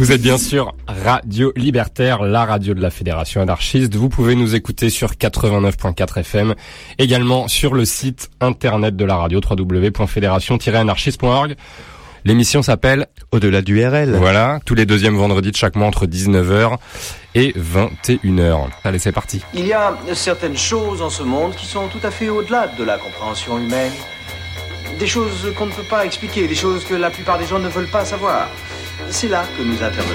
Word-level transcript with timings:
Vous 0.00 0.10
êtes 0.12 0.22
bien 0.22 0.38
sûr 0.38 0.74
Radio 0.88 1.52
Libertaire, 1.56 2.22
la 2.22 2.46
radio 2.46 2.72
de 2.72 2.80
la 2.80 2.88
Fédération 2.88 3.42
anarchiste. 3.42 3.94
Vous 3.96 4.08
pouvez 4.08 4.34
nous 4.34 4.54
écouter 4.54 4.88
sur 4.88 5.10
89.4 5.10 6.20
FM, 6.20 6.54
également 6.98 7.48
sur 7.48 7.74
le 7.74 7.84
site 7.84 8.30
internet 8.40 8.96
de 8.96 9.04
la 9.04 9.16
radio 9.16 9.42
www.fédération-anarchiste.org. 9.46 11.54
L'émission 12.24 12.62
s'appelle 12.62 13.08
Au-delà 13.30 13.60
du 13.60 13.86
RL. 13.86 14.16
Voilà, 14.16 14.60
tous 14.64 14.74
les 14.74 14.86
deuxièmes 14.86 15.18
vendredis 15.18 15.50
de 15.50 15.56
chaque 15.56 15.76
mois 15.76 15.88
entre 15.88 16.06
19h 16.06 16.78
et 17.34 17.52
21h. 17.52 18.68
Allez, 18.84 18.98
c'est 18.98 19.12
parti. 19.12 19.42
Il 19.52 19.66
y 19.66 19.74
a 19.74 19.94
certaines 20.14 20.56
choses 20.56 21.02
en 21.02 21.10
ce 21.10 21.22
monde 21.22 21.54
qui 21.54 21.66
sont 21.66 21.88
tout 21.88 22.00
à 22.02 22.10
fait 22.10 22.30
au-delà 22.30 22.68
de 22.68 22.84
la 22.84 22.96
compréhension 22.96 23.58
humaine. 23.58 23.92
Des 24.98 25.06
choses 25.06 25.52
qu'on 25.58 25.66
ne 25.66 25.72
peut 25.72 25.82
pas 25.82 26.06
expliquer, 26.06 26.48
des 26.48 26.54
choses 26.54 26.86
que 26.86 26.94
la 26.94 27.10
plupart 27.10 27.38
des 27.38 27.44
gens 27.44 27.58
ne 27.58 27.68
veulent 27.68 27.90
pas 27.90 28.06
savoir. 28.06 28.48
C'est 29.08 29.28
là 29.28 29.44
que 29.56 29.62
nous 29.62 29.82
intervenons. 29.82 30.14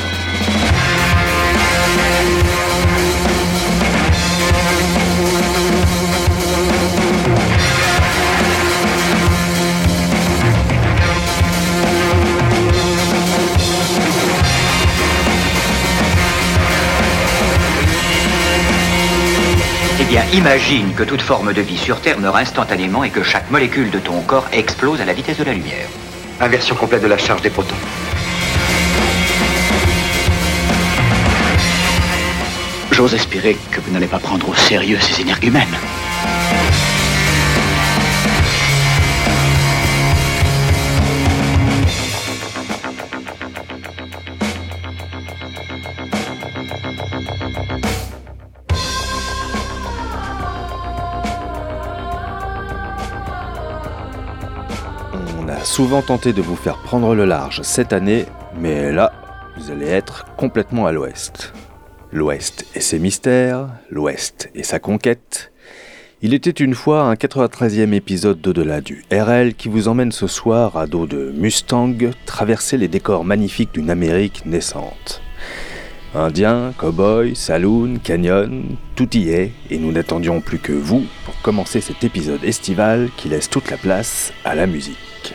Eh 19.98 20.04
bien, 20.04 20.24
imagine 20.34 20.94
que 20.94 21.04
toute 21.04 21.22
forme 21.22 21.54
de 21.54 21.62
vie 21.62 21.78
sur 21.78 22.02
Terre 22.02 22.20
meurt 22.20 22.36
instantanément 22.36 23.04
et 23.04 23.10
que 23.10 23.24
chaque 23.24 23.50
molécule 23.50 23.90
de 23.90 24.00
ton 24.00 24.22
corps 24.22 24.48
explose 24.52 25.02
à 25.02 25.06
la 25.06 25.14
vitesse 25.14 25.38
de 25.38 25.46
la 25.46 25.54
lumière. 25.54 25.88
Inversion 26.40 26.76
complète 26.76 27.02
de 27.02 27.08
la 27.08 27.18
charge 27.18 27.42
des 27.42 27.50
protons. 27.50 27.76
J'ose 32.96 33.14
espérer 33.14 33.58
que 33.72 33.82
vous 33.82 33.92
n'allez 33.92 34.08
pas 34.08 34.20
prendre 34.20 34.48
au 34.48 34.54
sérieux 34.56 34.98
ces 35.02 35.20
énergumènes. 35.20 35.68
On 55.38 55.50
a 55.50 55.60
souvent 55.66 56.02
tenté 56.02 56.32
de 56.32 56.42
vous 56.42 56.56
faire 56.56 56.78
prendre 56.78 57.14
le 57.14 57.26
large 57.26 57.62
cette 57.64 57.92
année, 57.92 58.26
mais 58.58 58.94
là, 58.94 59.12
vous 59.58 59.70
allez 59.70 59.88
être 59.88 60.24
complètement 60.38 60.86
à 60.86 60.94
l'ouest. 60.94 61.52
L'ouest 62.16 62.66
et 62.76 62.80
ses 62.80 62.98
mystères, 62.98 63.68
l'ouest 63.90 64.50
et 64.56 64.64
sa 64.64 64.80
conquête. 64.80 65.52
Il 66.22 66.34
était 66.34 66.50
une 66.50 66.74
fois 66.74 67.02
un 67.02 67.16
93e 67.16 67.92
épisode 67.92 68.40
d'Au-delà 68.40 68.80
du 68.80 69.04
RL 69.12 69.54
qui 69.54 69.68
vous 69.68 69.90
emmène 69.90 70.14
ce 70.14 70.26
soir 70.26 70.78
à 70.78 70.88
dos 70.88 71.08
de 71.08 71.34
Mustang 71.36 71.98
traverser 72.26 72.78
les 72.78 72.88
décors 72.88 73.26
magnifiques 73.26 73.74
d'une 73.74 73.90
Amérique 73.90 74.46
naissante. 74.46 75.22
Indiens, 76.14 76.72
cow-boys, 76.78 77.36
saloon, 77.36 77.98
canyon, 78.02 78.78
tout 78.96 79.14
y 79.18 79.32
est, 79.32 79.52
et 79.70 79.78
nous 79.78 79.92
n'attendions 79.92 80.40
plus 80.40 80.60
que 80.60 80.72
vous 80.72 81.04
pour 81.26 81.42
commencer 81.42 81.82
cet 81.82 82.06
épisode 82.06 82.46
estival 82.46 83.10
qui 83.18 83.28
laisse 83.28 83.50
toute 83.50 83.70
la 83.70 83.76
place 83.76 84.32
à 84.46 84.56
la 84.56 84.68
musique. 84.68 85.34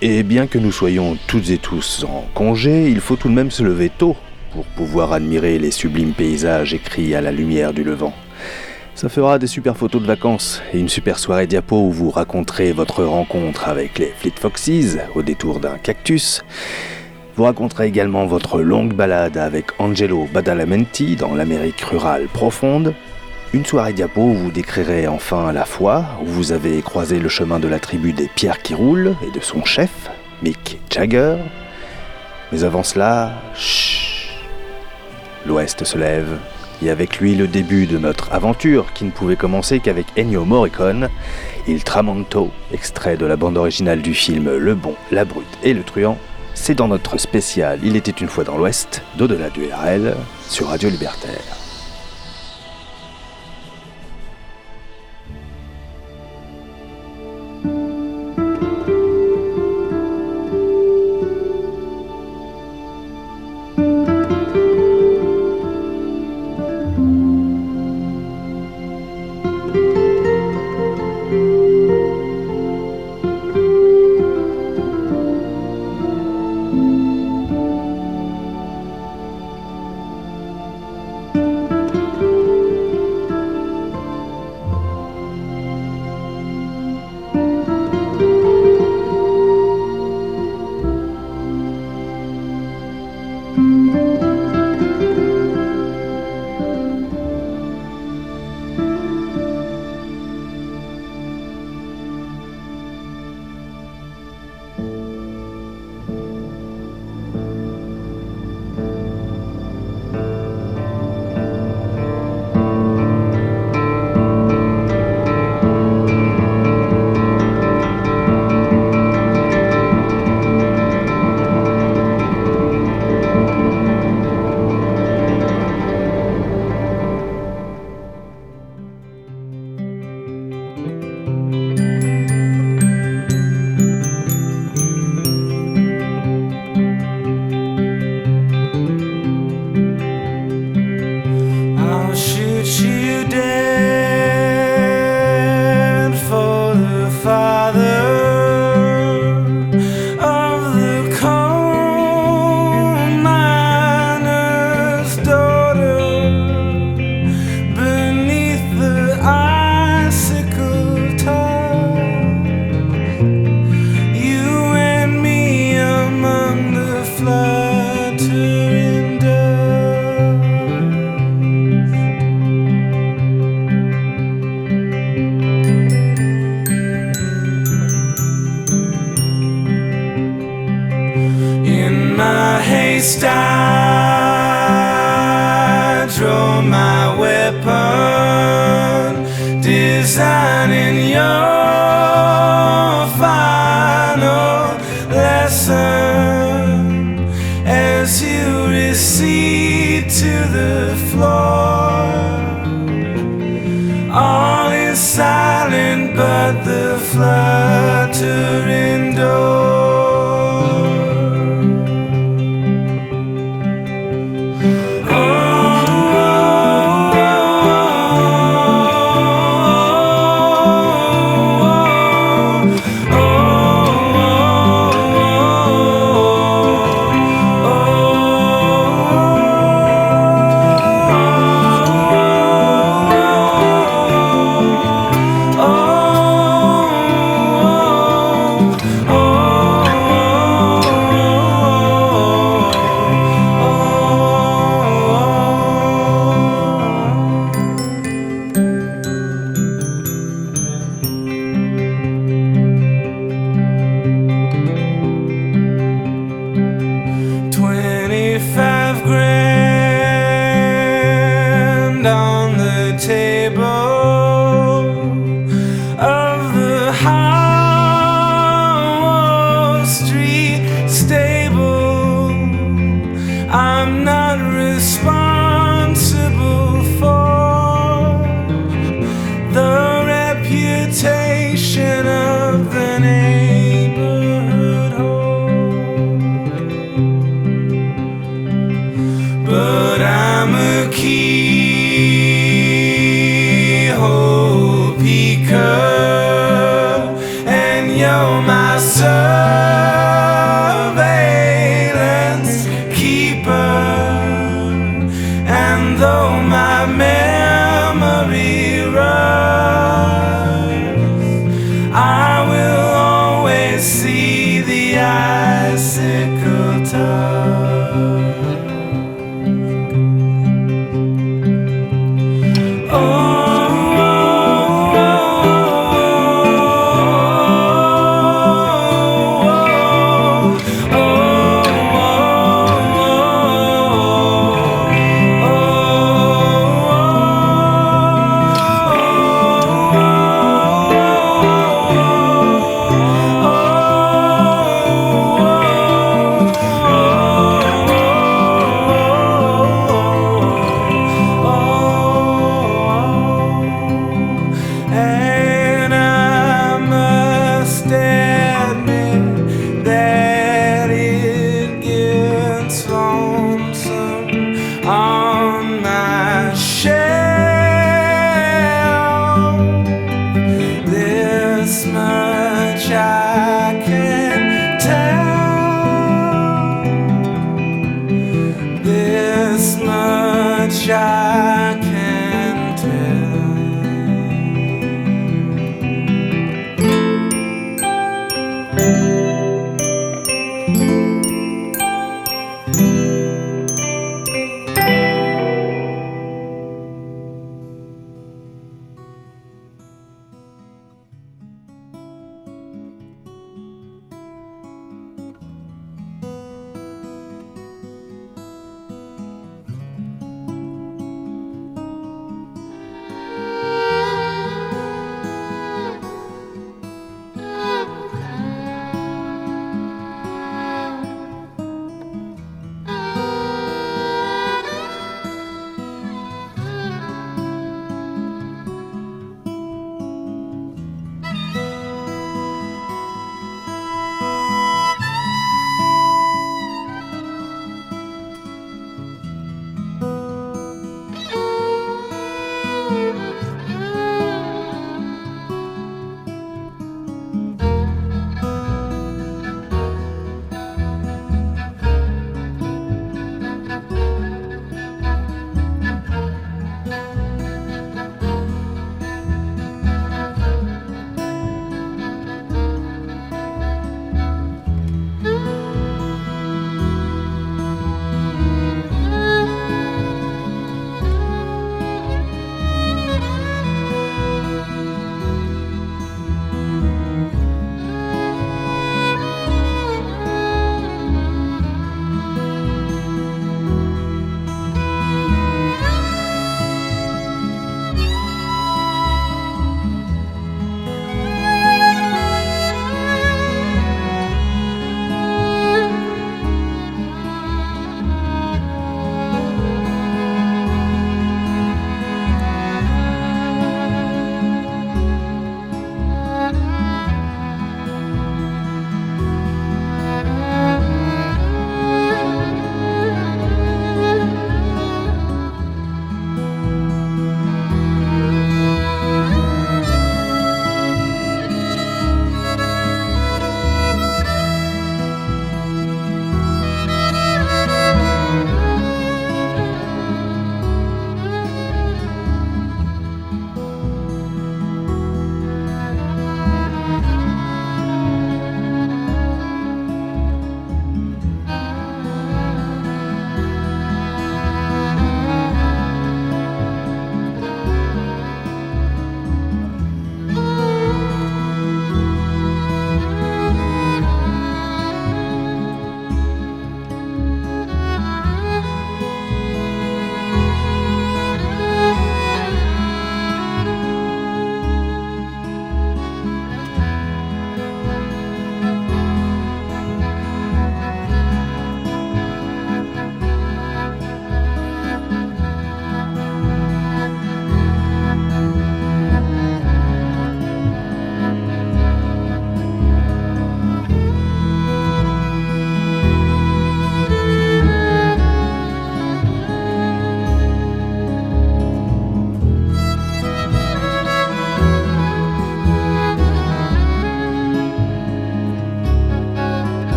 Et 0.00 0.22
bien 0.22 0.46
que 0.46 0.56
nous 0.56 0.72
soyons 0.72 1.18
toutes 1.26 1.50
et 1.50 1.58
tous 1.58 2.04
en 2.04 2.24
congé, 2.32 2.88
il 2.88 3.00
faut 3.00 3.16
tout 3.16 3.28
de 3.28 3.34
même 3.34 3.50
se 3.50 3.62
lever 3.62 3.90
tôt 3.90 4.16
pour 4.52 4.64
pouvoir 4.64 5.12
admirer 5.12 5.58
les 5.58 5.70
sublimes 5.70 6.12
paysages 6.12 6.74
écrits 6.74 7.14
à 7.14 7.20
la 7.20 7.32
lumière 7.32 7.72
du 7.72 7.84
levant. 7.84 8.12
Ça 8.94 9.08
fera 9.08 9.38
des 9.38 9.46
super 9.46 9.76
photos 9.76 10.02
de 10.02 10.06
vacances 10.06 10.60
et 10.74 10.78
une 10.78 10.88
super 10.88 11.18
soirée 11.18 11.46
diapo 11.46 11.76
où 11.76 11.90
vous 11.90 12.10
raconterez 12.10 12.72
votre 12.72 13.02
rencontre 13.02 13.68
avec 13.68 13.98
les 13.98 14.12
Fleet 14.18 14.34
Foxes 14.38 14.98
au 15.14 15.22
détour 15.22 15.60
d'un 15.60 15.78
cactus. 15.78 16.42
Vous 17.36 17.44
raconterez 17.44 17.86
également 17.86 18.26
votre 18.26 18.60
longue 18.60 18.92
balade 18.92 19.38
avec 19.38 19.68
Angelo 19.78 20.28
Badalamenti 20.34 21.16
dans 21.16 21.34
l'Amérique 21.34 21.80
rurale 21.80 22.26
profonde. 22.26 22.94
Une 23.54 23.64
soirée 23.64 23.94
diapo 23.94 24.20
où 24.20 24.34
vous 24.34 24.50
décrirez 24.50 25.08
enfin 25.08 25.50
la 25.52 25.64
foi, 25.64 26.04
où 26.22 26.26
vous 26.26 26.52
avez 26.52 26.82
croisé 26.82 27.18
le 27.18 27.28
chemin 27.28 27.58
de 27.58 27.68
la 27.68 27.78
tribu 27.78 28.12
des 28.12 28.28
pierres 28.28 28.60
qui 28.60 28.74
roulent 28.74 29.14
et 29.26 29.36
de 29.36 29.42
son 29.42 29.64
chef, 29.64 30.10
Mick 30.42 30.78
Jagger. 30.90 31.36
Mais 32.52 32.64
avant 32.64 32.82
cela, 32.82 33.32
chut, 33.54 34.09
l'Ouest 35.46 35.84
se 35.84 35.98
lève, 35.98 36.38
et 36.82 36.90
avec 36.90 37.18
lui 37.18 37.34
le 37.34 37.46
début 37.46 37.86
de 37.86 37.98
notre 37.98 38.32
aventure 38.32 38.92
qui 38.92 39.04
ne 39.04 39.10
pouvait 39.10 39.36
commencer 39.36 39.80
qu'avec 39.80 40.06
Ennio 40.16 40.44
Morricone, 40.44 41.08
Il 41.66 41.84
Tramonto, 41.84 42.50
extrait 42.72 43.16
de 43.16 43.26
la 43.26 43.36
bande 43.36 43.56
originale 43.56 44.02
du 44.02 44.14
film 44.14 44.56
Le 44.56 44.74
Bon, 44.74 44.94
la 45.10 45.24
Brute 45.24 45.46
et 45.62 45.74
le 45.74 45.82
Truand. 45.82 46.18
C'est 46.54 46.74
dans 46.74 46.88
notre 46.88 47.18
spécial 47.18 47.78
Il 47.82 47.96
était 47.96 48.10
une 48.10 48.28
fois 48.28 48.44
dans 48.44 48.56
l'Ouest, 48.56 49.02
d'au-delà 49.16 49.50
du 49.50 49.64
RL, 49.72 50.14
sur 50.48 50.68
Radio 50.68 50.90
Libertaire. 50.90 51.69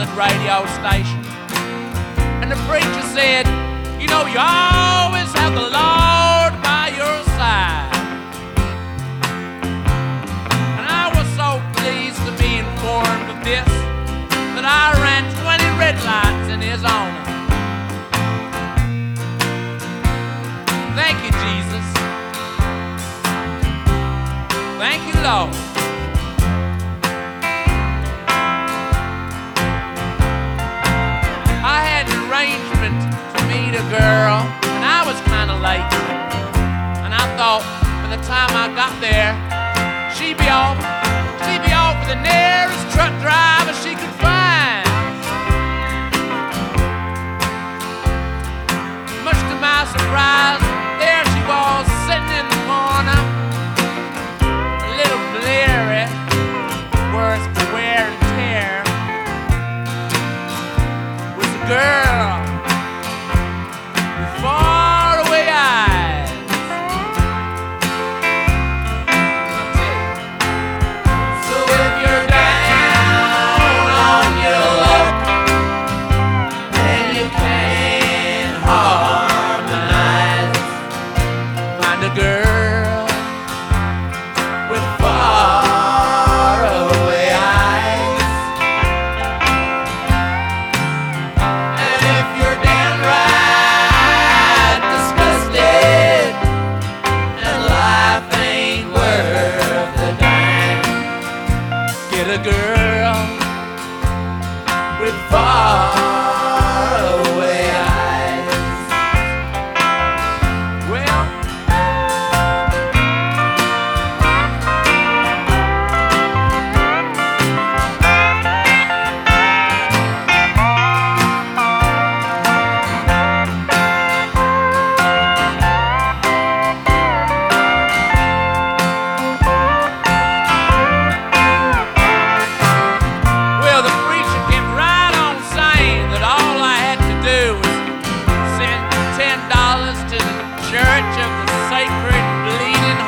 On 0.00 0.06
the 0.06 0.12
colored 0.12 0.30
radio 0.30 0.66
station. 0.66 1.09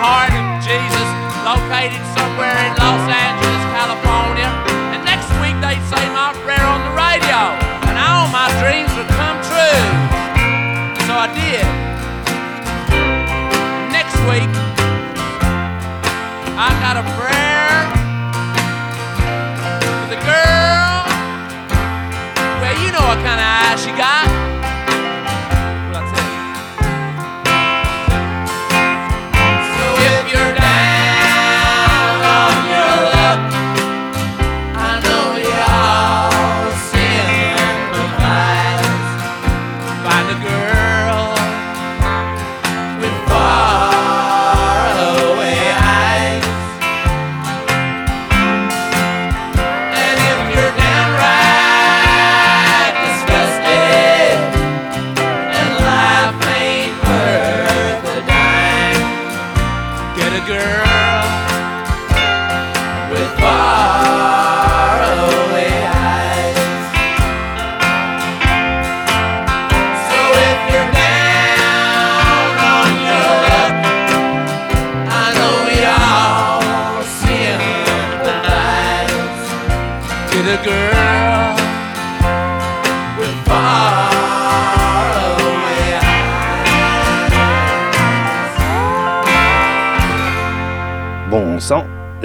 Heart 0.03 0.35
of 0.35 0.59
Jesus, 0.67 1.09
located 1.47 2.03
somewhere 2.19 2.59
in 2.67 2.75
Los 2.75 3.07
Angeles, 3.07 3.63
California. 3.71 4.51
And 4.91 4.99
next 5.07 5.31
week 5.39 5.55
they'd 5.63 5.79
say 5.87 6.03
my 6.11 6.35
prayer 6.43 6.67
on 6.67 6.83
the 6.83 6.91
radio, 6.99 7.39
and 7.87 7.95
all 8.03 8.27
my 8.35 8.51
dreams 8.59 8.91
would 8.99 9.07
come 9.15 9.39
true. 9.47 9.79
So 11.07 11.15
I 11.15 11.31
did. 11.31 11.63
Next 13.95 14.19
week, 14.27 14.51
I 16.59 16.75
got 16.83 16.99
a 16.99 17.07
prayer 17.15 17.32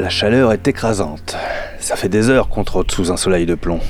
la 0.07 0.11
chaleur 0.11 0.53
est 0.53 0.65
écrasante. 0.69 1.35
Ça 1.79 1.97
fait 1.97 2.07
des 2.07 2.29
heures 2.29 2.47
qu'on 2.47 2.63
trotte 2.63 2.93
sous 2.93 3.11
un 3.11 3.17
soleil 3.17 3.45
de 3.45 3.55
plomb. 3.55 3.81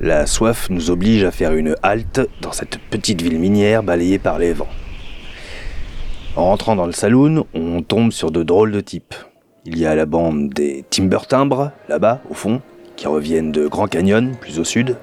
La 0.00 0.24
soif 0.24 0.70
nous 0.70 0.90
oblige 0.90 1.22
à 1.22 1.30
faire 1.30 1.52
une 1.52 1.74
halte 1.82 2.22
dans 2.40 2.52
cette 2.52 2.78
petite 2.78 3.20
ville 3.20 3.38
minière 3.38 3.82
balayée 3.82 4.18
par 4.18 4.38
les 4.38 4.54
vents. 4.54 4.70
En 6.34 6.44
rentrant 6.46 6.76
dans 6.76 6.86
le 6.86 6.92
saloon, 6.92 7.46
on 7.52 7.82
tombe 7.82 8.10
sur 8.10 8.30
de 8.30 8.42
drôles 8.42 8.72
de 8.72 8.80
types. 8.80 9.14
Il 9.66 9.76
y 9.78 9.84
a 9.84 9.94
la 9.94 10.06
bande 10.06 10.48
des 10.48 10.82
Timber 10.88 11.26
Timbres, 11.28 11.72
là-bas, 11.90 12.22
au 12.30 12.34
fond, 12.34 12.62
qui 12.96 13.06
reviennent 13.06 13.52
de 13.52 13.66
Grand 13.66 13.86
Canyon, 13.86 14.34
plus 14.40 14.58
au 14.58 14.64
sud. 14.64 14.96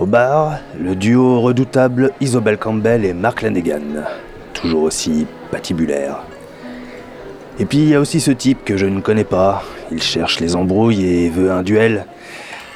Au 0.00 0.06
bar, 0.06 0.58
le 0.80 0.96
duo 0.96 1.40
redoutable 1.42 2.10
Isobel 2.20 2.58
Campbell 2.58 3.04
et 3.04 3.12
Mark 3.12 3.40
Lanegan, 3.40 4.02
toujours 4.52 4.82
aussi 4.82 5.28
patibulaires. 5.52 6.24
Et 7.60 7.66
puis 7.66 7.78
il 7.78 7.88
y 7.90 7.94
a 7.94 8.00
aussi 8.00 8.20
ce 8.20 8.30
type 8.30 8.64
que 8.64 8.78
je 8.78 8.86
ne 8.86 9.02
connais 9.02 9.24
pas. 9.24 9.62
Il 9.92 10.02
cherche 10.02 10.40
les 10.40 10.56
embrouilles 10.56 11.04
et 11.04 11.28
veut 11.28 11.52
un 11.52 11.62
duel. 11.62 12.06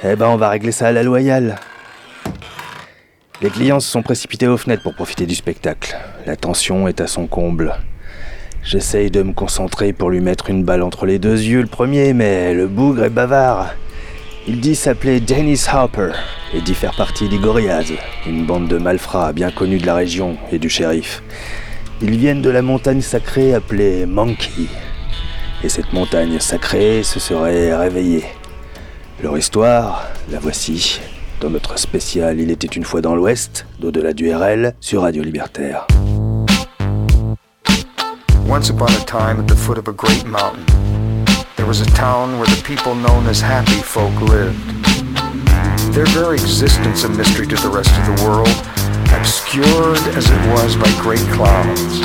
Eh 0.05 0.15
ben 0.15 0.29
on 0.29 0.37
va 0.37 0.51
régler 0.51 0.73
ça 0.73 0.89
à 0.89 0.93
la 0.93 1.03
loyale. 1.03 1.57
Les 3.41 3.49
clients 3.49 3.81
se 3.81 3.91
sont 3.91 4.03
précipités 4.03 4.47
aux 4.47 4.59
fenêtres 4.59 4.83
pour 4.83 4.95
profiter 4.95 5.25
du 5.25 5.35
spectacle. 5.35 5.97
La 6.27 6.37
tension 6.37 6.87
est 6.87 7.01
à 7.01 7.07
son 7.07 7.27
comble. 7.27 7.75
J'essaye 8.63 9.11
de 9.11 9.23
me 9.23 9.33
concentrer 9.33 9.95
pour 9.95 10.11
lui 10.11 10.21
mettre 10.21 10.51
une 10.51 10.65
balle 10.65 10.83
entre 10.83 11.07
les 11.07 11.19
deux 11.19 11.41
yeux 11.41 11.63
le 11.63 11.67
premier, 11.67 12.13
mais 12.13 12.53
le 12.53 12.67
bougre 12.67 13.05
est 13.05 13.11
bavard. 13.11 13.75
Il 14.47 14.61
dit 14.61 14.77
s'appeler 14.77 15.21
Dennis 15.21 15.65
Harper 15.67 16.13
et 16.53 16.61
dit 16.61 16.75
faire 16.75 16.95
partie 16.95 17.31
des 17.31 17.39
Gorillaz, 17.39 17.91
une 18.27 18.45
bande 18.45 18.69
de 18.69 18.77
malfrats 18.77 19.33
bien 19.33 19.51
connue 19.51 19.79
de 19.79 19.87
la 19.87 19.95
région 19.95 20.37
et 20.53 20.59
du 20.59 20.69
shérif. 20.69 21.23
Ils 22.03 22.19
viennent 22.19 22.43
de 22.43 22.51
la 22.51 22.63
montagne 22.63 23.01
sacrée 23.01 23.55
appelée 23.55 24.07
Monkey. 24.07 24.69
et 25.65 25.69
cette 25.71 25.93
montagne 25.95 26.39
sacrée 26.41 27.03
se 27.03 27.19
serait 27.19 27.75
réveillée. 27.75 28.25
Leur 29.23 29.39
histoire, 29.39 30.09
la 30.31 30.39
voici, 30.39 31.01
dans 31.41 31.49
notre 31.49 31.79
spécial 31.79 32.39
Il 32.39 32.51
était 32.51 32.67
une 32.67 32.85
fois 32.85 33.01
dans 33.01 33.15
l'Ouest, 33.15 33.65
d'au-delà 33.81 34.13
du 34.13 34.31
RL, 34.31 34.75
sur 34.81 35.03
Radio 35.03 35.23
Libertaire. 35.23 35.87
Once 38.47 38.69
upon 38.69 38.89
a 38.89 39.05
time, 39.07 39.41
at 39.41 39.47
the 39.47 39.57
foot 39.57 39.79
of 39.79 39.89
a 39.89 39.93
great 39.93 40.27
mountain, 40.27 40.65
there 41.57 41.67
was 41.67 41.81
a 41.81 41.87
town 41.97 42.39
where 42.39 42.47
the 42.47 42.63
people 42.63 42.95
known 42.95 43.27
as 43.27 43.41
happy 43.41 43.81
folk 43.83 44.13
lived. 44.21 44.55
Their 45.95 46.07
very 46.09 46.37
existence 46.37 47.05
a 47.05 47.09
mystery 47.09 47.47
to 47.47 47.57
the 47.57 47.71
rest 47.71 47.91
of 47.97 48.05
the 48.05 48.25
world, 48.25 48.53
obscured 49.25 50.05
as 50.21 50.29
it 50.29 50.41
was 50.53 50.77
by 50.77 50.91
great 51.01 51.25
clouds. 51.33 51.97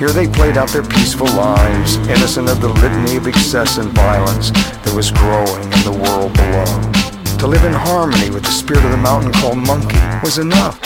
Here 0.00 0.08
they 0.08 0.26
played 0.26 0.56
out 0.56 0.72
their 0.72 0.82
peaceful 0.82 1.28
lives, 1.36 2.00
innocent 2.08 2.48
of 2.48 2.62
the 2.62 2.72
litany 2.80 3.16
of 3.16 3.26
excess 3.28 3.76
and 3.76 3.92
violence 3.92 4.48
that 4.56 4.96
was 4.96 5.12
growing 5.12 5.68
in 5.68 5.82
the 5.84 5.92
world 5.92 6.32
below. 6.32 6.64
To 7.44 7.46
live 7.46 7.60
in 7.68 7.76
harmony 7.76 8.32
with 8.32 8.48
the 8.48 8.56
spirit 8.56 8.88
of 8.88 8.90
the 8.90 9.04
mountain 9.04 9.36
called 9.36 9.60
Monkey 9.60 10.00
was 10.24 10.40
enough. 10.40 10.80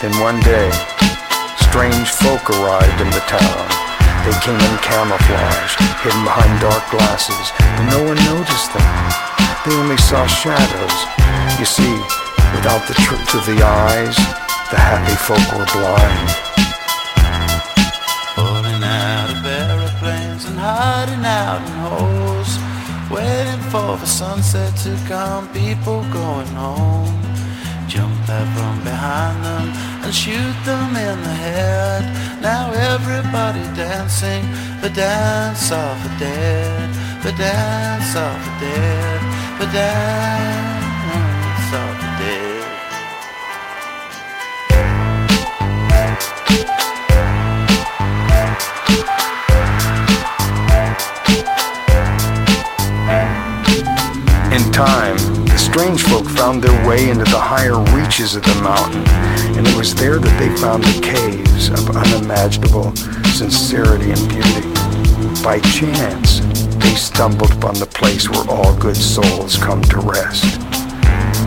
Then 0.00 0.16
one 0.16 0.40
day, 0.40 0.72
strange 1.68 2.08
folk 2.08 2.40
arrived 2.56 2.98
in 3.04 3.12
the 3.12 3.24
town. 3.28 3.68
They 4.24 4.32
came 4.40 4.56
in 4.64 4.74
camouflage, 4.80 5.76
hidden 6.00 6.24
behind 6.24 6.56
dark 6.64 6.88
glasses, 6.88 7.52
but 7.60 7.84
no 7.92 8.00
one 8.00 8.16
noticed 8.32 8.72
them. 8.72 8.88
They 9.68 9.76
only 9.76 10.00
saw 10.00 10.24
shadows. 10.24 10.96
You 11.60 11.68
see, 11.68 12.23
without 12.54 12.86
the 12.86 12.94
truth 12.94 13.34
of 13.34 13.44
the 13.46 13.58
eyes, 13.62 14.16
the 14.70 14.78
happy 14.78 15.16
folk 15.26 15.46
were 15.54 15.68
blind. 15.74 16.28
Falling 18.34 18.82
out 18.82 19.28
of 19.34 19.44
aeroplanes 19.44 20.44
and 20.46 20.58
hiding 20.58 21.24
out 21.24 21.60
in 21.68 21.76
holes. 21.86 22.50
Waiting 23.10 23.62
for 23.70 23.96
the 24.02 24.06
sunset 24.06 24.72
to 24.84 24.92
come, 25.06 25.46
people 25.52 26.00
going 26.12 26.52
home. 26.64 27.14
Jump 27.86 28.28
out 28.28 28.48
from 28.56 28.76
behind 28.82 29.38
them 29.44 29.66
and 30.04 30.12
shoot 30.14 30.56
them 30.64 30.90
in 30.96 31.16
the 31.22 31.36
head. 31.46 32.02
Now 32.40 32.72
everybody 32.72 33.64
dancing 33.76 34.44
the 34.80 34.90
dance 34.90 35.70
of 35.70 35.94
the 36.04 36.12
dead, 36.18 36.88
the 37.22 37.32
dance 37.32 38.10
of 38.16 38.36
the 38.46 38.54
dead, 38.66 39.20
the 39.60 39.66
dance 39.72 40.73
time, 54.74 55.16
the 55.46 55.56
strange 55.56 56.02
folk 56.02 56.26
found 56.30 56.60
their 56.60 56.74
way 56.88 57.08
into 57.08 57.22
the 57.30 57.38
higher 57.38 57.78
reaches 57.94 58.34
of 58.34 58.42
the 58.42 58.54
mountain, 58.60 59.06
and 59.54 59.64
it 59.68 59.76
was 59.76 59.94
there 59.94 60.18
that 60.18 60.34
they 60.34 60.50
found 60.58 60.82
the 60.82 60.98
caves 60.98 61.70
of 61.70 61.94
unimaginable 61.94 62.90
sincerity 63.38 64.10
and 64.10 64.24
beauty. 64.26 64.66
By 65.46 65.62
chance, 65.62 66.42
they 66.82 66.94
stumbled 66.98 67.52
upon 67.52 67.78
the 67.78 67.86
place 67.86 68.28
where 68.28 68.42
all 68.50 68.74
good 68.74 68.96
souls 68.96 69.56
come 69.56 69.80
to 69.94 70.00
rest. 70.02 70.42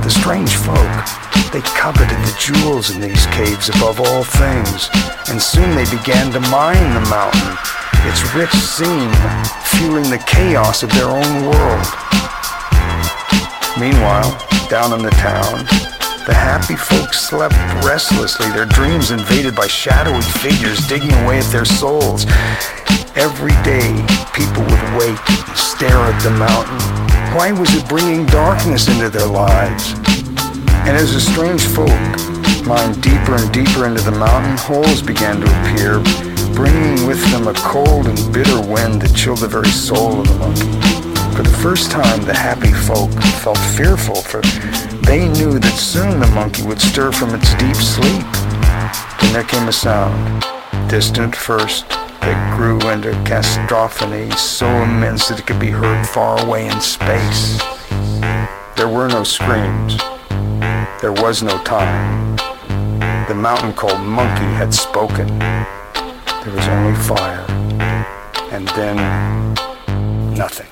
The 0.07 0.09
strange 0.09 0.55
folk, 0.55 0.95
they 1.51 1.59
coveted 1.75 2.15
the 2.23 2.35
jewels 2.39 2.95
in 2.95 3.01
these 3.01 3.25
caves 3.35 3.67
above 3.67 3.99
all 3.99 4.23
things, 4.23 4.87
and 5.27 5.35
soon 5.35 5.75
they 5.75 5.83
began 5.91 6.31
to 6.31 6.39
mine 6.47 6.93
the 6.95 7.03
mountain, 7.11 7.59
its 8.07 8.23
rich 8.31 8.55
scene 8.55 9.11
fueling 9.75 10.07
the 10.07 10.23
chaos 10.25 10.81
of 10.81 10.95
their 10.95 11.11
own 11.11 11.43
world. 11.43 12.06
Meanwhile, 13.79 14.31
down 14.69 14.91
in 14.93 15.05
the 15.05 15.11
town, 15.21 15.63
the 16.25 16.33
happy 16.33 16.75
folks 16.75 17.21
slept 17.21 17.53
restlessly, 17.85 18.49
their 18.49 18.65
dreams 18.65 19.11
invaded 19.11 19.55
by 19.55 19.67
shadowy 19.67 20.23
figures 20.41 20.85
digging 20.87 21.13
away 21.23 21.37
at 21.37 21.51
their 21.51 21.63
souls. 21.63 22.25
Every 23.15 23.53
day, 23.61 23.93
people 24.33 24.63
would 24.63 24.85
wake 24.97 25.21
and 25.29 25.55
stare 25.55 25.93
at 25.93 26.17
the 26.23 26.31
mountain. 26.31 26.81
Why 27.37 27.51
was 27.51 27.69
it 27.75 27.87
bringing 27.87 28.25
darkness 28.25 28.87
into 28.87 29.11
their 29.11 29.27
lives? 29.27 29.93
And 30.89 30.97
as 30.97 31.13
the 31.13 31.21
strange 31.21 31.61
folk 31.61 32.65
mined 32.65 32.99
deeper 33.03 33.35
and 33.35 33.53
deeper 33.53 33.85
into 33.85 34.01
the 34.01 34.17
mountain, 34.17 34.57
holes 34.57 35.03
began 35.03 35.39
to 35.39 35.45
appear, 35.61 35.99
bringing 36.55 37.05
with 37.05 37.23
them 37.29 37.47
a 37.47 37.53
cold 37.53 38.07
and 38.07 38.33
bitter 38.33 38.59
wind 38.59 39.03
that 39.03 39.15
chilled 39.15 39.37
the 39.37 39.47
very 39.47 39.69
soul 39.69 40.21
of 40.21 40.27
the 40.27 40.35
monkey. 40.39 40.96
For 41.37 41.43
the 41.43 41.57
first 41.61 41.91
time, 41.91 42.25
the 42.25 42.33
happy 42.33 42.73
folk 42.73 43.11
felt 43.43 43.59
fearful, 43.59 44.15
for 44.15 44.41
they 45.05 45.29
knew 45.29 45.59
that 45.59 45.77
soon 45.77 46.19
the 46.19 46.25
monkey 46.33 46.63
would 46.63 46.81
stir 46.81 47.11
from 47.11 47.35
its 47.35 47.53
deep 47.57 47.75
sleep. 47.75 48.25
Then 49.21 49.33
there 49.33 49.43
came 49.43 49.67
a 49.67 49.71
sound, 49.71 50.43
distant 50.89 51.35
first, 51.35 51.87
that 51.89 52.57
grew 52.57 52.79
into 52.89 53.11
cacophony 53.23 54.31
so 54.31 54.65
immense 54.81 55.27
that 55.27 55.37
it 55.37 55.45
could 55.45 55.59
be 55.59 55.69
heard 55.69 56.07
far 56.07 56.43
away 56.43 56.65
in 56.65 56.81
space. 56.81 57.59
There 58.75 58.89
were 58.89 59.07
no 59.07 59.23
screams. 59.23 59.95
There 61.01 61.13
was 61.13 61.43
no 61.43 61.61
time. 61.61 62.35
The 63.27 63.35
mountain 63.35 63.73
called 63.73 64.01
Monkey 64.01 64.51
had 64.57 64.73
spoken. 64.73 65.27
There 65.37 66.55
was 66.55 66.67
only 66.67 66.95
fire. 66.97 67.45
And 68.51 68.67
then 68.69 69.53
nothing. 70.33 70.65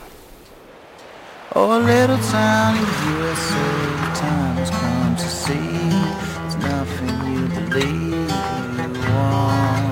Oh, 1.58 1.78
little 1.80 2.18
town 2.18 2.76
in 2.76 2.84
USA, 3.16 3.64
time 4.14 4.58
has 4.58 4.70
come 4.72 5.16
to 5.16 5.24
see 5.24 5.54
there's 5.54 6.58
nothing 6.58 7.16
you 7.32 7.48
believe 7.48 8.30
you 8.76 8.90
want. 9.08 9.88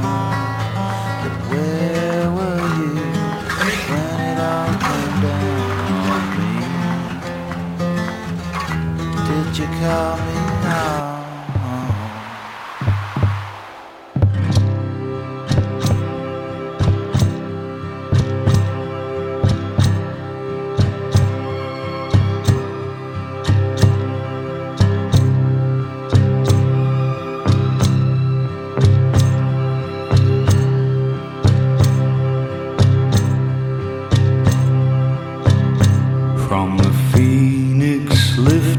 But 1.23 1.35
where 1.47 2.27
were 2.31 2.67
you 2.79 2.99
when 3.87 4.19
it 4.27 4.37
all 4.43 4.73
came 4.83 5.17
down 5.23 6.03
on 6.11 6.23
me? 6.35 6.53
Did 9.29 9.49
you 9.57 9.67
call 9.79 10.17
me 10.17 10.35
out? 10.67 11.12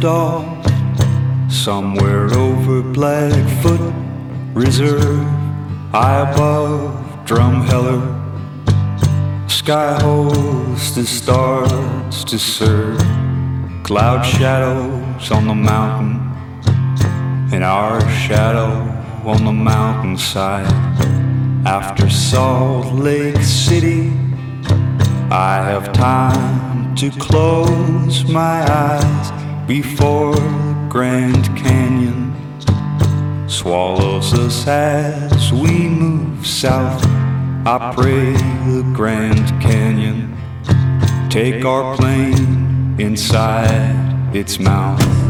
Somewhere 0.04 0.66
over 2.34 2.82
Blackfoot 2.82 3.80
Reserve, 4.52 5.24
high 5.92 6.30
above 6.30 7.24
Drumheller. 7.24 8.02
Sky 9.50 9.98
hostess 10.02 11.08
starts 11.08 12.22
to 12.24 12.38
serve 12.38 12.98
cloud 13.82 14.26
shadows 14.26 15.30
on 15.30 15.46
the 15.46 15.54
mountain, 15.54 16.20
and 17.50 17.64
our 17.64 18.06
shadow 18.10 18.72
on 19.24 19.46
the 19.46 19.52
mountainside. 19.52 20.70
After 21.66 22.10
Salt 22.10 22.92
Lake 22.92 23.42
City, 23.42 24.12
I 25.30 25.62
have 25.64 25.94
time 25.94 26.94
to 26.96 27.10
close 27.12 28.26
my 28.26 28.70
eyes 28.70 29.43
before 29.66 30.34
Grand 30.88 31.44
Canyon 31.56 32.34
swallows 33.48 34.32
us 34.34 34.66
as 34.66 35.52
we 35.52 35.88
move 35.88 36.46
south. 36.46 37.02
I 37.66 37.92
pray 37.94 38.32
the 38.70 38.90
Grand 38.94 39.48
Canyon 39.62 40.36
take 41.30 41.64
our 41.64 41.96
plane 41.96 42.94
inside 43.00 44.36
its 44.36 44.60
mouth. 44.60 45.23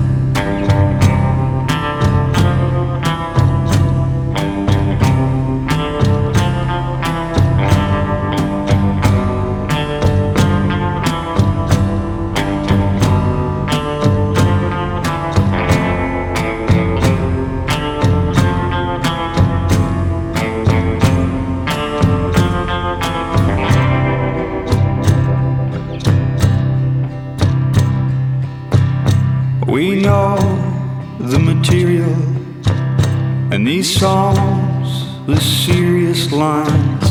And 33.54 33.64
these 33.64 34.00
songs, 34.00 35.06
the 35.26 35.40
serious 35.40 36.32
lines 36.32 37.04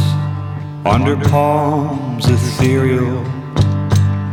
under 0.86 1.16
palms 1.30 2.26
ethereal 2.26 3.20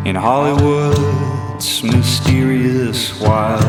in 0.04 0.16
Hollywood's 0.16 1.84
mysterious 1.84 3.16
wild. 3.20 3.62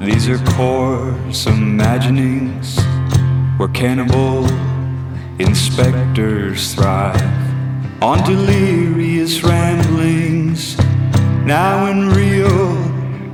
These 0.00 0.28
are 0.28 0.38
coarse 0.56 1.46
imaginings 1.46 2.82
where 3.58 3.68
cannibal 3.68 4.44
inspectors 5.38 6.74
thrive 6.74 7.22
on 8.02 8.24
delirious 8.24 9.44
ramblings, 9.44 10.76
now 11.46 11.86
in 11.86 12.08
real 12.08 12.76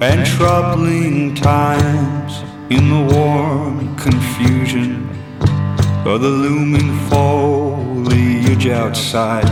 and 0.03 0.27
troubling 0.27 1.35
times, 1.35 2.43
in 2.71 2.91
the 2.91 3.15
warm 3.15 3.97
confusion 3.97 5.09
of 6.05 6.21
the 6.21 6.29
looming 6.29 6.95
foliage 7.09 8.67
outside 8.69 9.49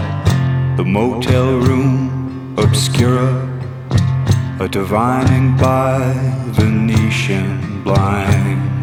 the 0.76 0.84
motel 0.84 1.58
room 1.58 2.54
obscura, 2.58 3.30
a 4.60 4.68
divining 4.68 5.56
by 5.56 6.12
Venetian 6.48 7.82
blinds. 7.82 8.75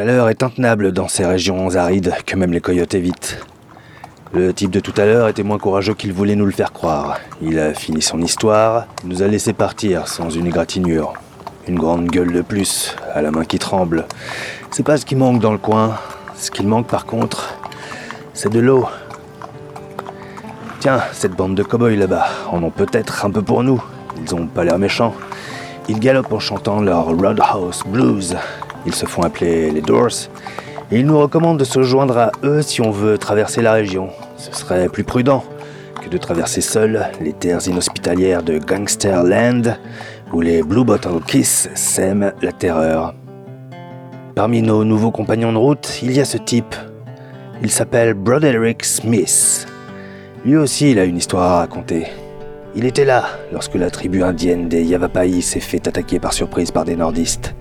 Chaleur 0.00 0.30
est 0.30 0.42
intenable 0.42 0.92
dans 0.92 1.08
ces 1.08 1.26
régions 1.26 1.76
arides 1.76 2.14
que 2.24 2.34
même 2.34 2.54
les 2.54 2.62
coyotes 2.62 2.94
évitent. 2.94 3.44
Le 4.32 4.54
type 4.54 4.70
de 4.70 4.80
tout 4.80 4.94
à 4.96 5.04
l'heure 5.04 5.28
était 5.28 5.42
moins 5.42 5.58
courageux 5.58 5.92
qu'il 5.92 6.14
voulait 6.14 6.36
nous 6.36 6.46
le 6.46 6.52
faire 6.52 6.72
croire. 6.72 7.18
Il 7.42 7.58
a 7.58 7.74
fini 7.74 8.00
son 8.00 8.22
histoire, 8.22 8.86
nous 9.04 9.22
a 9.22 9.26
laissé 9.26 9.52
partir 9.52 10.08
sans 10.08 10.30
une 10.30 10.46
égratignure. 10.46 11.12
Une 11.68 11.78
grande 11.78 12.06
gueule 12.06 12.32
de 12.32 12.40
plus, 12.40 12.96
à 13.12 13.20
la 13.20 13.30
main 13.30 13.44
qui 13.44 13.58
tremble. 13.58 14.06
C'est 14.70 14.84
pas 14.84 14.96
ce 14.96 15.04
qui 15.04 15.16
manque 15.16 15.38
dans 15.38 15.52
le 15.52 15.58
coin. 15.58 15.98
Ce 16.34 16.50
qu'il 16.50 16.66
manque 16.66 16.86
par 16.86 17.04
contre, 17.04 17.58
c'est 18.32 18.50
de 18.50 18.58
l'eau. 18.60 18.88
Tiens, 20.78 21.02
cette 21.12 21.36
bande 21.36 21.56
de 21.56 21.62
cow-boys 21.62 21.96
là-bas 21.96 22.26
en 22.50 22.62
ont 22.62 22.70
peut-être 22.70 23.26
un 23.26 23.30
peu 23.30 23.42
pour 23.42 23.62
nous. 23.62 23.84
Ils 24.24 24.34
ont 24.34 24.46
pas 24.46 24.64
l'air 24.64 24.78
méchants. 24.78 25.14
Ils 25.90 26.00
galopent 26.00 26.32
en 26.32 26.40
chantant 26.40 26.80
leur 26.80 27.04
Roadhouse 27.04 27.82
Blues. 27.84 28.38
Ils 28.86 28.94
se 28.94 29.06
font 29.06 29.22
appeler 29.22 29.70
les 29.70 29.80
Doors. 29.82 30.28
Et 30.90 30.98
ils 30.98 31.06
nous 31.06 31.18
recommandent 31.18 31.58
de 31.58 31.64
se 31.64 31.82
joindre 31.82 32.18
à 32.18 32.32
eux 32.42 32.62
si 32.62 32.80
on 32.80 32.90
veut 32.90 33.18
traverser 33.18 33.62
la 33.62 33.72
région. 33.72 34.08
Ce 34.36 34.52
serait 34.52 34.88
plus 34.88 35.04
prudent 35.04 35.44
que 36.02 36.08
de 36.08 36.18
traverser 36.18 36.60
seul 36.60 37.08
les 37.20 37.32
terres 37.32 37.66
inhospitalières 37.68 38.42
de 38.42 38.58
Gangsterland 38.58 39.76
où 40.32 40.40
les 40.40 40.62
Blue 40.62 40.84
Bottle 40.84 41.20
Kiss 41.26 41.68
sèment 41.74 42.32
la 42.42 42.52
terreur. 42.52 43.14
Parmi 44.34 44.62
nos 44.62 44.84
nouveaux 44.84 45.10
compagnons 45.10 45.52
de 45.52 45.58
route, 45.58 46.00
il 46.02 46.12
y 46.12 46.20
a 46.20 46.24
ce 46.24 46.38
type. 46.38 46.74
Il 47.62 47.70
s'appelle 47.70 48.14
Broderick 48.14 48.84
Smith. 48.84 49.66
Lui 50.44 50.56
aussi, 50.56 50.92
il 50.92 50.98
a 50.98 51.04
une 51.04 51.18
histoire 51.18 51.52
à 51.52 51.58
raconter. 51.58 52.06
Il 52.74 52.86
était 52.86 53.04
là 53.04 53.24
lorsque 53.52 53.74
la 53.74 53.90
tribu 53.90 54.22
indienne 54.22 54.68
des 54.68 54.84
Yavapai 54.84 55.40
s'est 55.40 55.60
fait 55.60 55.86
attaquer 55.88 56.20
par 56.20 56.32
surprise 56.32 56.70
par 56.70 56.84
des 56.84 56.96
nordistes. 56.96 57.54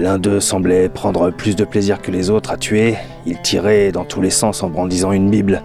L'un 0.00 0.18
d'eux 0.18 0.38
semblait 0.38 0.88
prendre 0.88 1.30
plus 1.30 1.56
de 1.56 1.64
plaisir 1.64 2.00
que 2.00 2.12
les 2.12 2.30
autres 2.30 2.52
à 2.52 2.56
tuer. 2.56 2.94
Il 3.26 3.42
tirait 3.42 3.90
dans 3.90 4.04
tous 4.04 4.20
les 4.20 4.30
sens 4.30 4.62
en 4.62 4.70
brandissant 4.70 5.10
une 5.10 5.28
Bible. 5.28 5.62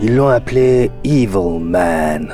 Ils 0.00 0.16
l'ont 0.16 0.28
appelé 0.28 0.90
Evil 1.04 1.60
Man. 1.60 2.32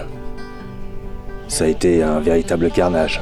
Ça 1.49 1.65
a 1.65 1.67
été 1.67 2.05
un 2.05 2.21
véritable 2.21 2.71
carnage. 2.71 3.21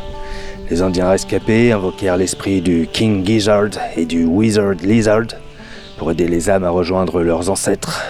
Les 0.68 0.82
Indiens 0.82 1.08
rescapés 1.08 1.72
invoquèrent 1.72 2.18
l'esprit 2.18 2.60
du 2.60 2.86
King 2.92 3.24
Gizzard 3.24 3.70
et 3.96 4.04
du 4.04 4.24
Wizard 4.24 4.74
Lizard 4.82 5.28
pour 5.96 6.10
aider 6.10 6.28
les 6.28 6.50
âmes 6.50 6.64
à 6.64 6.70
rejoindre 6.70 7.22
leurs 7.22 7.48
ancêtres, 7.48 8.02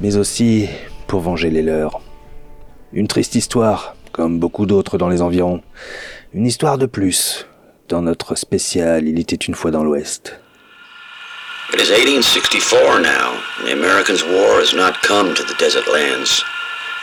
mais 0.00 0.16
aussi 0.16 0.70
pour 1.06 1.20
venger 1.20 1.50
les 1.50 1.62
leurs. 1.62 2.00
Une 2.94 3.08
triste 3.08 3.34
histoire, 3.34 3.94
comme 4.12 4.38
beaucoup 4.38 4.64
d'autres 4.64 4.96
dans 4.96 5.10
les 5.10 5.20
environs. 5.20 5.60
Une 6.32 6.46
histoire 6.46 6.78
de 6.78 6.86
plus. 6.86 7.46
Dans 7.88 8.00
notre 8.00 8.34
spécial 8.34 9.06
Il 9.06 9.18
était 9.18 9.36
une 9.36 9.54
fois 9.54 9.70
dans 9.70 9.84
l'Ouest. 9.84 10.38
It 11.72 11.80
is 11.80 11.90
1864 11.90 13.00
now, 13.00 13.36
and 13.58 13.68
the 13.68 13.72
Americans' 13.72 14.22
war 14.22 14.60
has 14.60 14.72
not 14.72 15.02
come 15.02 15.34
to 15.34 15.42
the 15.42 15.54
desert 15.58 15.86
lands. 15.92 16.42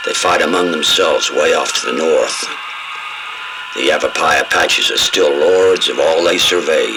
They 0.04 0.14
fight 0.14 0.42
among 0.42 0.72
themselves 0.72 1.30
way 1.30 1.54
off 1.54 1.72
to 1.80 1.86
the 1.86 1.98
north. 1.98 2.48
The 3.76 3.86
Yavapai 3.86 4.40
Apaches 4.40 4.90
are 4.90 4.98
still 4.98 5.30
lords 5.30 5.88
of 5.88 6.00
all 6.00 6.24
they 6.24 6.38
survey. 6.38 6.90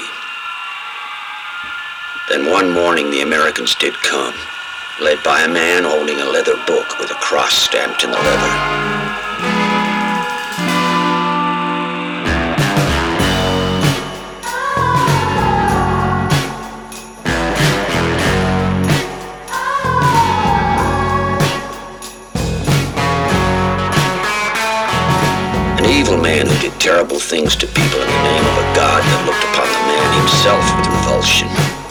Then 2.29 2.49
one 2.49 2.73
morning 2.73 3.11
the 3.11 3.21
Americans 3.21 3.75
did 3.75 3.93
come, 4.01 4.33
led 4.99 5.21
by 5.23 5.41
a 5.41 5.47
man 5.47 5.83
holding 5.83 6.21
a 6.21 6.25
leather 6.25 6.57
book 6.65 6.97
with 6.99 7.11
a 7.11 7.21
cross 7.21 7.53
stamped 7.53 8.03
in 8.03 8.09
the 8.09 8.17
leather. 8.17 9.04
Terrible 26.85 27.17
things 27.17 27.55
to 27.55 27.65
people 27.65 27.99
in 27.99 28.05
the 28.05 28.23
name 28.23 28.45
of 28.45 28.57
a 28.59 28.75
god 28.77 29.01
that 29.01 29.25
looked 29.25 29.41
upon 29.41 29.65
the 29.65 29.81
man 29.89 30.05
himself 30.21 30.61
with 30.77 30.85
revulsion. 30.85 31.84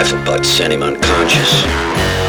life 0.00 0.12
thought, 0.12 0.24
Bud 0.24 0.46
sent 0.46 0.72
him 0.72 0.82
unconscious. 0.82 2.19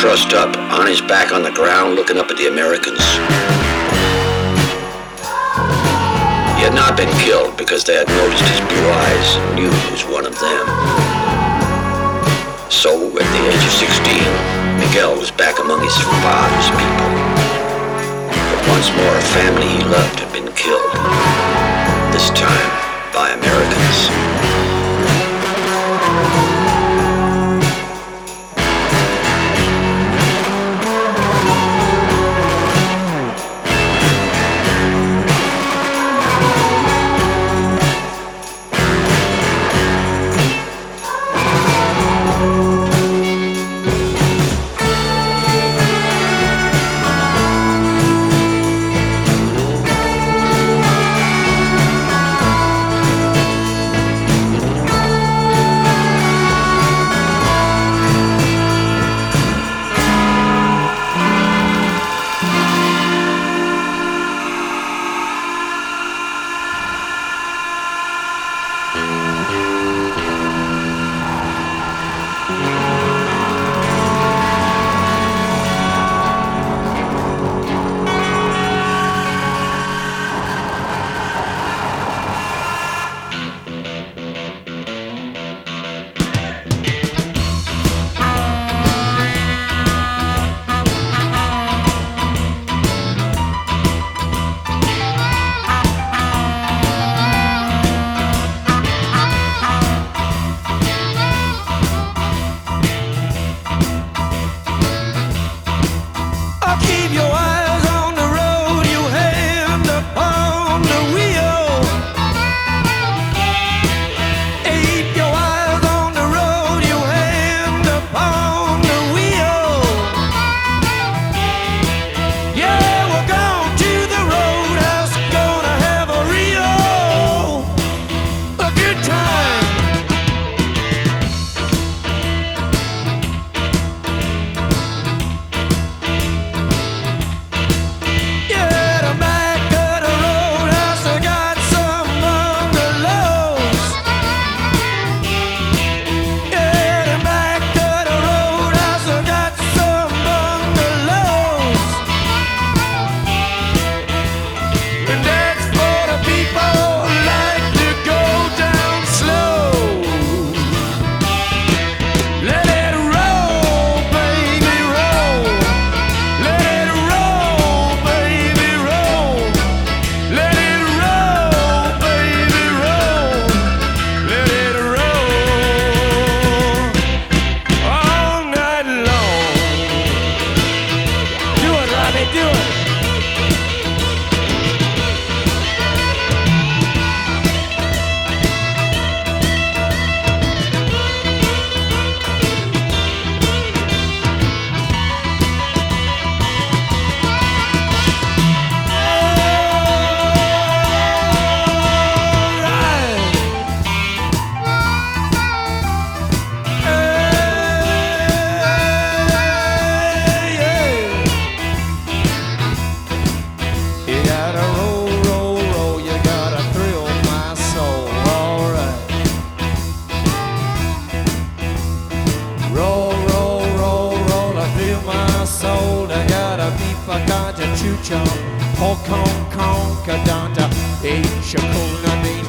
Trussed 0.00 0.32
up, 0.32 0.56
on 0.72 0.86
his 0.86 1.02
back 1.02 1.30
on 1.30 1.42
the 1.42 1.52
ground, 1.52 1.94
looking 1.94 2.16
up 2.16 2.30
at 2.30 2.36
the 2.38 2.48
Americans. 2.48 3.04
He 6.56 6.64
had 6.64 6.72
not 6.72 6.96
been 6.96 7.12
killed 7.20 7.58
because 7.58 7.84
they 7.84 8.00
had 8.00 8.08
noticed 8.08 8.48
his 8.48 8.64
blue 8.64 8.88
eyes 8.88 9.28
and 9.36 9.60
knew 9.60 9.68
he 9.68 9.90
was 9.92 10.00
one 10.08 10.24
of 10.24 10.32
them. 10.40 10.64
So, 12.72 13.12
at 13.12 13.28
the 13.28 13.42
age 13.44 13.60
of 13.60 13.76
16, 13.76 14.80
Miguel 14.80 15.20
was 15.20 15.30
back 15.30 15.60
among 15.60 15.84
his 15.84 15.96
father's 16.24 16.70
people. 16.80 17.10
But 18.32 18.60
once 18.72 18.88
more, 18.96 19.12
a 19.12 19.26
family 19.36 19.68
he 19.68 19.84
loved 19.84 20.16
had 20.16 20.32
been 20.32 20.48
killed. 20.56 20.96
This 22.16 22.32
time, 22.32 22.72
by 23.12 23.36
Americans. 23.36 24.49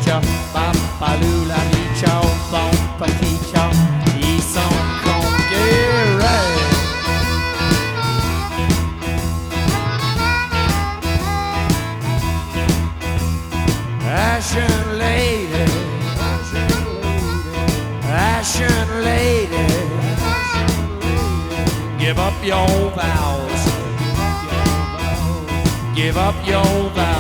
Passion, 0.04 0.22
bam, 0.52 0.74
balou, 1.00 1.46
la 1.48 1.62
bon 2.50 2.72
petit 2.98 3.38
ils 4.20 4.42
sont 4.42 4.76
conquérés. 5.04 6.18
Lady, 14.98 15.66
passion, 18.02 18.88
lady, 19.04 19.68
give 22.00 22.18
up 22.18 22.34
your 22.44 22.92
vows, 22.96 23.64
give 25.96 26.18
up 26.18 26.36
your 26.48 26.90
vows. 26.96 27.11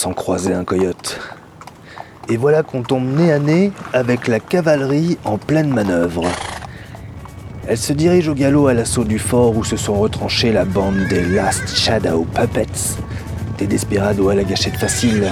Sans 0.00 0.14
croiser 0.14 0.54
un 0.54 0.64
coyote. 0.64 1.20
Et 2.30 2.38
voilà 2.38 2.62
qu'on 2.62 2.82
tombe 2.82 3.04
nez 3.04 3.32
à 3.32 3.38
nez 3.38 3.70
avec 3.92 4.28
la 4.28 4.40
cavalerie 4.40 5.18
en 5.26 5.36
pleine 5.36 5.68
manœuvre. 5.68 6.24
Elle 7.68 7.76
se 7.76 7.92
dirige 7.92 8.26
au 8.26 8.34
galop 8.34 8.68
à 8.68 8.72
l'assaut 8.72 9.04
du 9.04 9.18
fort 9.18 9.54
où 9.54 9.62
se 9.62 9.76
sont 9.76 10.00
retranchés 10.00 10.52
la 10.52 10.64
bande 10.64 11.06
des 11.10 11.22
Last 11.22 11.76
Shadow 11.76 12.26
Puppets, 12.34 12.96
des 13.58 13.66
desperados 13.66 14.30
à 14.30 14.34
la 14.34 14.44
gâchette 14.44 14.76
facile, 14.76 15.30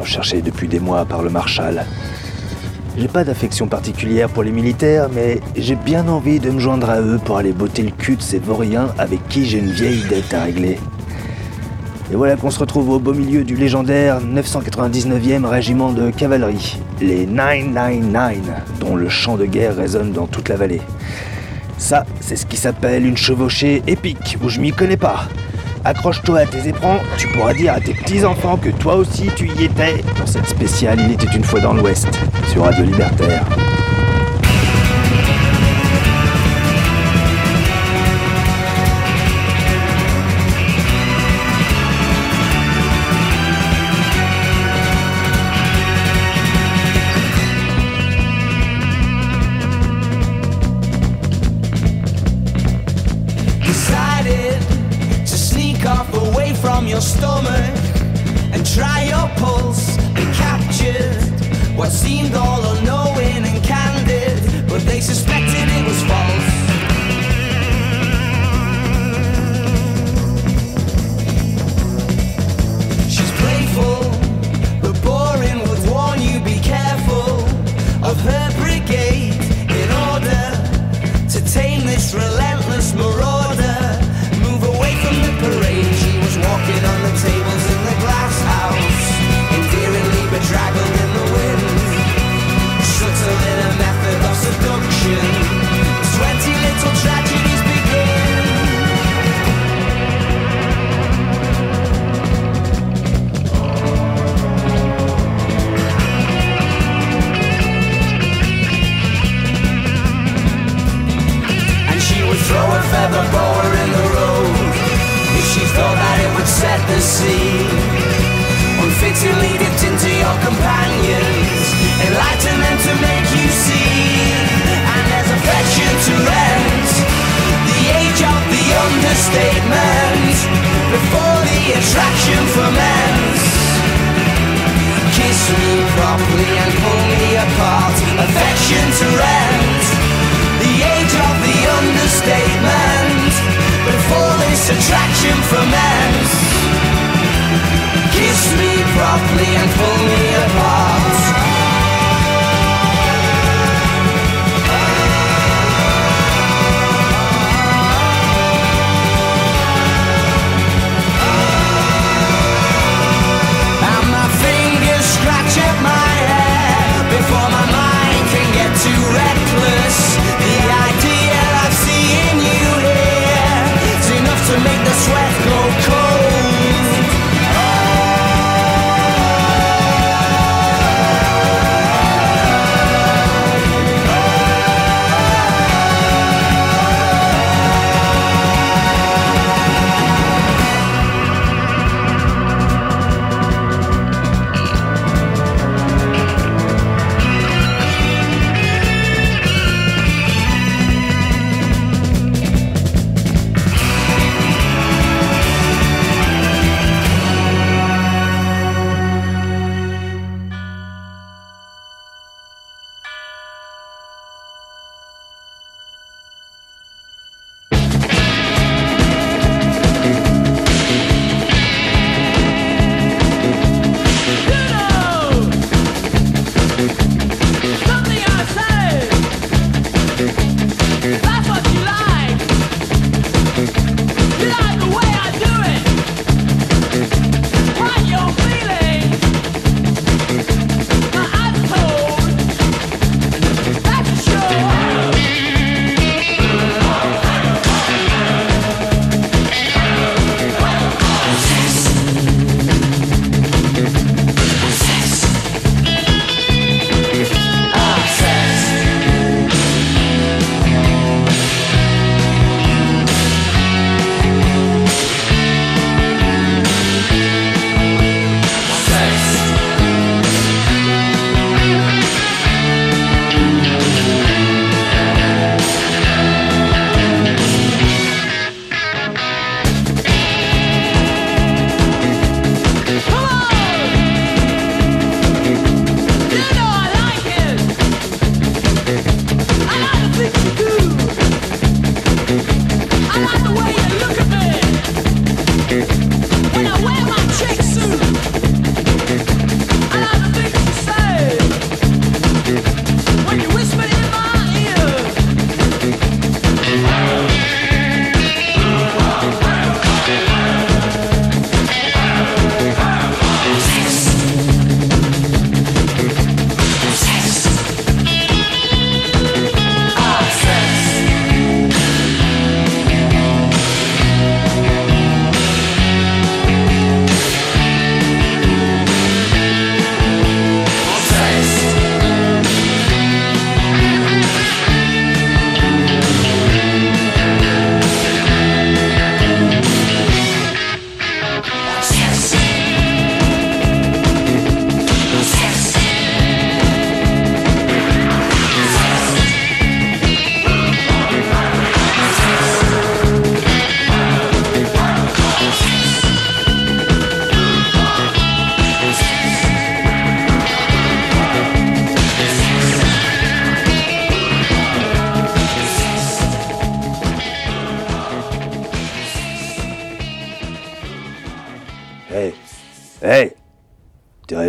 recherchés 0.00 0.42
depuis 0.42 0.66
des 0.66 0.80
mois 0.80 1.04
par 1.04 1.22
le 1.22 1.30
Marshal. 1.30 1.86
J'ai 2.96 3.06
pas 3.06 3.22
d'affection 3.22 3.68
particulière 3.68 4.28
pour 4.28 4.42
les 4.42 4.50
militaires, 4.50 5.08
mais 5.14 5.40
j'ai 5.54 5.76
bien 5.76 6.08
envie 6.08 6.40
de 6.40 6.50
me 6.50 6.58
joindre 6.58 6.90
à 6.90 7.00
eux 7.00 7.20
pour 7.24 7.36
aller 7.36 7.52
botter 7.52 7.82
le 7.84 7.92
cul 7.92 8.16
de 8.16 8.22
ces 8.22 8.40
vauriens 8.40 8.88
avec 8.98 9.28
qui 9.28 9.46
j'ai 9.46 9.58
une 9.58 9.70
vieille 9.70 10.02
dette 10.08 10.34
à 10.34 10.42
régler. 10.42 10.80
Et 12.10 12.16
voilà 12.16 12.36
qu'on 12.36 12.50
se 12.50 12.58
retrouve 12.58 12.88
au 12.88 12.98
beau 12.98 13.12
milieu 13.12 13.44
du 13.44 13.54
légendaire 13.54 14.20
999e 14.22 15.44
régiment 15.44 15.92
de 15.92 16.10
cavalerie, 16.10 16.78
les 17.02 17.26
999, 17.26 18.78
dont 18.80 18.96
le 18.96 19.10
chant 19.10 19.36
de 19.36 19.44
guerre 19.44 19.76
résonne 19.76 20.12
dans 20.12 20.26
toute 20.26 20.48
la 20.48 20.56
vallée. 20.56 20.80
Ça, 21.76 22.06
c'est 22.20 22.36
ce 22.36 22.46
qui 22.46 22.56
s'appelle 22.56 23.04
une 23.04 23.18
chevauchée 23.18 23.82
épique, 23.86 24.38
où 24.42 24.48
je 24.48 24.58
m'y 24.58 24.72
connais 24.72 24.96
pas. 24.96 25.28
Accroche-toi 25.84 26.40
à 26.40 26.46
tes 26.46 26.68
éperons, 26.68 26.98
tu 27.18 27.28
pourras 27.28 27.52
dire 27.52 27.74
à 27.74 27.80
tes 27.80 27.92
petits-enfants 27.92 28.56
que 28.56 28.70
toi 28.70 28.96
aussi 28.96 29.28
tu 29.36 29.46
y 29.48 29.64
étais 29.64 30.02
dans 30.18 30.26
cette 30.26 30.46
spéciale 30.46 30.98
Il 31.00 31.12
était 31.12 31.36
une 31.36 31.44
fois 31.44 31.60
dans 31.60 31.74
l'Ouest, 31.74 32.08
sur 32.50 32.64
Radio 32.64 32.84
Libertaire. 32.84 33.44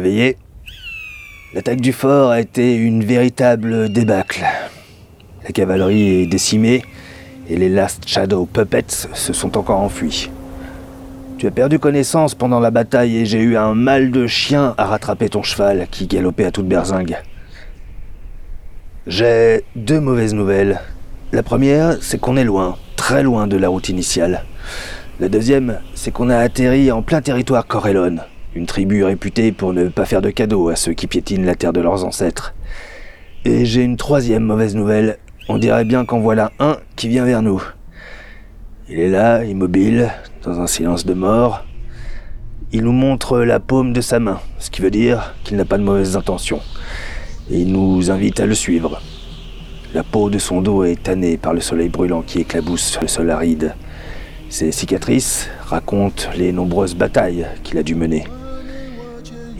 Réveillé 0.09 0.37
L'attaque 1.53 1.81
du 1.81 1.93
fort 1.93 2.29
a 2.29 2.39
été 2.39 2.75
une 2.75 3.03
véritable 3.03 3.89
débâcle. 3.89 4.43
La 5.43 5.51
cavalerie 5.51 6.21
est 6.21 6.27
décimée 6.27 6.83
et 7.49 7.55
les 7.55 7.69
Last 7.69 8.07
Shadow 8.07 8.45
Puppets 8.45 9.07
se 9.13 9.33
sont 9.33 9.57
encore 9.57 9.79
enfuis. 9.79 10.29
Tu 11.39 11.47
as 11.47 11.51
perdu 11.51 11.79
connaissance 11.79 12.35
pendant 12.35 12.59
la 12.59 12.69
bataille 12.69 13.17
et 13.17 13.25
j'ai 13.25 13.41
eu 13.41 13.57
un 13.57 13.73
mal 13.73 14.11
de 14.11 14.27
chien 14.27 14.75
à 14.77 14.85
rattraper 14.85 15.29
ton 15.29 15.41
cheval 15.41 15.87
qui 15.89 16.05
galopait 16.05 16.45
à 16.45 16.51
toute 16.51 16.67
berzingue. 16.67 17.17
J'ai 19.07 19.63
deux 19.75 19.99
mauvaises 19.99 20.35
nouvelles. 20.35 20.81
La 21.31 21.41
première, 21.41 21.97
c'est 22.01 22.19
qu'on 22.19 22.37
est 22.37 22.43
loin, 22.43 22.77
très 22.95 23.23
loin 23.23 23.47
de 23.47 23.57
la 23.57 23.69
route 23.69 23.89
initiale. 23.89 24.43
La 25.19 25.29
deuxième, 25.29 25.79
c'est 25.95 26.11
qu'on 26.11 26.29
a 26.29 26.37
atterri 26.37 26.91
en 26.91 27.01
plein 27.01 27.21
territoire 27.21 27.65
Corellon, 27.65 28.17
une 28.55 28.65
tribu 28.65 29.03
réputée 29.03 29.51
pour 29.51 29.73
ne 29.73 29.89
pas 29.89 30.05
faire 30.05 30.21
de 30.21 30.31
cadeaux 30.31 30.69
à 30.69 30.75
ceux 30.75 30.93
qui 30.93 31.07
piétinent 31.07 31.45
la 31.45 31.55
terre 31.55 31.73
de 31.73 31.81
leurs 31.81 32.03
ancêtres. 32.03 32.55
Et 33.45 33.65
j'ai 33.65 33.83
une 33.83 33.97
troisième 33.97 34.43
mauvaise 34.43 34.75
nouvelle. 34.75 35.17
On 35.47 35.57
dirait 35.57 35.85
bien 35.85 36.03
qu'en 36.03 36.19
voilà 36.19 36.51
un 36.59 36.77
qui 36.95 37.07
vient 37.07 37.25
vers 37.25 37.41
nous. 37.41 37.61
Il 38.89 38.99
est 38.99 39.09
là, 39.09 39.43
immobile, 39.43 40.11
dans 40.43 40.59
un 40.59 40.67
silence 40.67 41.05
de 41.05 41.13
mort. 41.13 41.63
Il 42.71 42.83
nous 42.83 42.91
montre 42.91 43.39
la 43.39 43.59
paume 43.59 43.93
de 43.93 44.01
sa 44.01 44.19
main, 44.19 44.39
ce 44.57 44.69
qui 44.69 44.81
veut 44.81 44.91
dire 44.91 45.35
qu'il 45.43 45.57
n'a 45.57 45.65
pas 45.65 45.77
de 45.77 45.83
mauvaises 45.83 46.17
intentions. 46.17 46.61
Et 47.51 47.59
il 47.59 47.71
nous 47.71 48.09
invite 48.09 48.39
à 48.39 48.45
le 48.45 48.55
suivre. 48.55 48.99
La 49.93 50.03
peau 50.03 50.29
de 50.29 50.37
son 50.37 50.61
dos 50.61 50.83
est 50.83 51.03
tannée 51.03 51.37
par 51.37 51.53
le 51.53 51.61
soleil 51.61 51.89
brûlant 51.89 52.21
qui 52.23 52.39
éclabousse 52.39 52.99
le 53.01 53.07
sol 53.07 53.29
aride. 53.29 53.75
Ses 54.49 54.71
cicatrices 54.71 55.49
racontent 55.65 56.25
les 56.35 56.51
nombreuses 56.51 56.95
batailles 56.95 57.47
qu'il 57.63 57.77
a 57.77 57.83
dû 57.83 57.95
mener. 57.95 58.23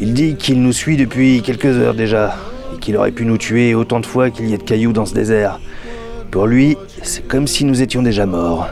Il 0.02 0.14
dit 0.14 0.36
qu'il 0.36 0.62
nous 0.62 0.72
suit 0.72 0.96
depuis 0.96 1.42
quelques 1.42 1.66
heures 1.66 1.94
déjà, 1.94 2.38
et 2.74 2.80
qu'il 2.80 2.96
aurait 2.96 3.12
pu 3.12 3.26
nous 3.26 3.38
tuer 3.38 3.76
autant 3.76 4.00
de 4.00 4.06
fois 4.06 4.30
qu'il 4.30 4.50
y 4.50 4.54
a 4.54 4.58
de 4.58 4.64
cailloux 4.64 4.94
dans 4.94 5.06
ce 5.06 5.14
désert. 5.14 5.60
Pour 6.32 6.48
lui, 6.48 6.78
c'est 7.04 7.28
comme 7.28 7.48
si 7.48 7.66
nous 7.66 7.82
étions 7.82 8.02
déjà 8.02 8.26
morts. 8.26 8.70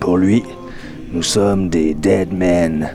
Pour 0.00 0.18
lui, 0.18 0.42
nous 1.12 1.22
sommes 1.22 1.70
des 1.70 1.94
dead 1.94 2.32
men. 2.32 2.90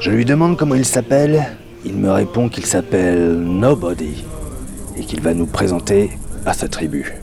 Je 0.00 0.10
lui 0.10 0.24
demande 0.24 0.56
comment 0.56 0.74
il 0.74 0.84
s'appelle. 0.84 1.44
Il 1.84 1.94
me 1.94 2.10
répond 2.10 2.48
qu'il 2.48 2.66
s'appelle 2.66 3.38
Nobody 3.38 4.24
et 4.96 5.02
qu'il 5.02 5.20
va 5.20 5.34
nous 5.34 5.46
présenter 5.46 6.10
à 6.44 6.54
sa 6.54 6.66
tribu. 6.66 7.14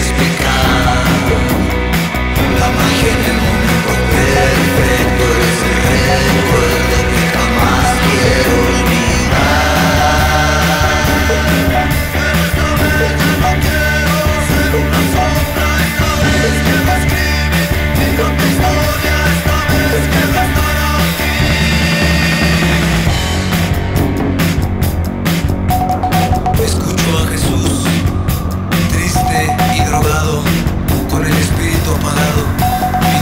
Speak. 0.00 0.37
because 0.37 0.37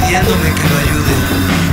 pidiéndome 0.07 0.55
que 0.55 0.69
lo 0.69 0.77
ayude. 0.77 1.66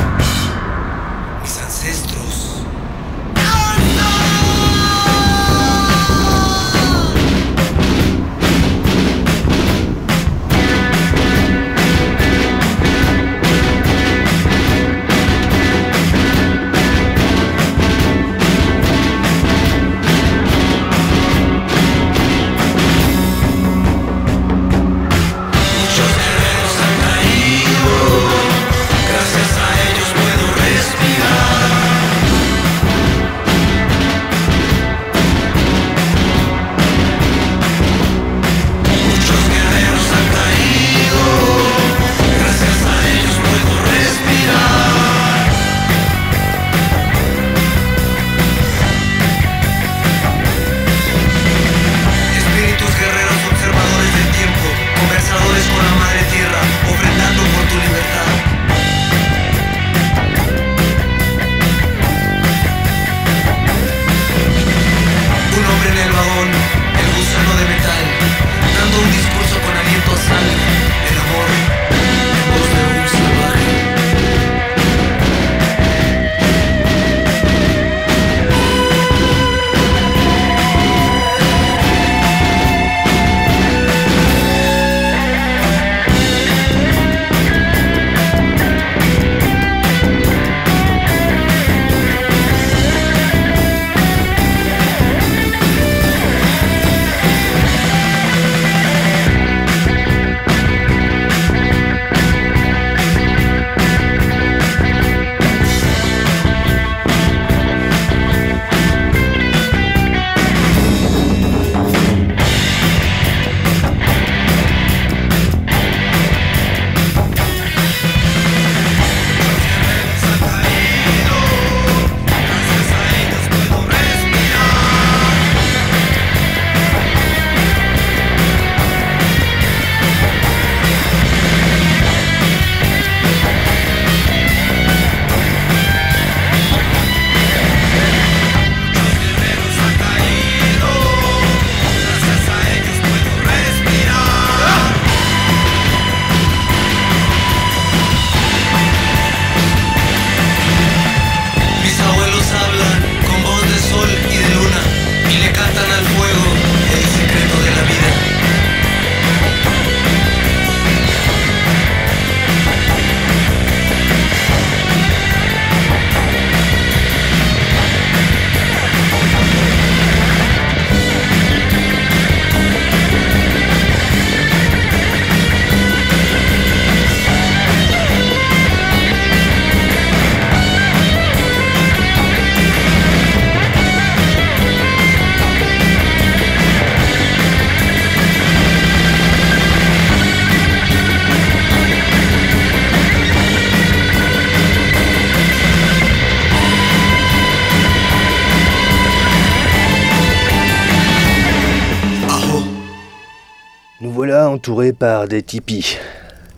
Entouré 204.63 204.93
par 204.93 205.27
des 205.27 205.43
tipis. 205.43 205.97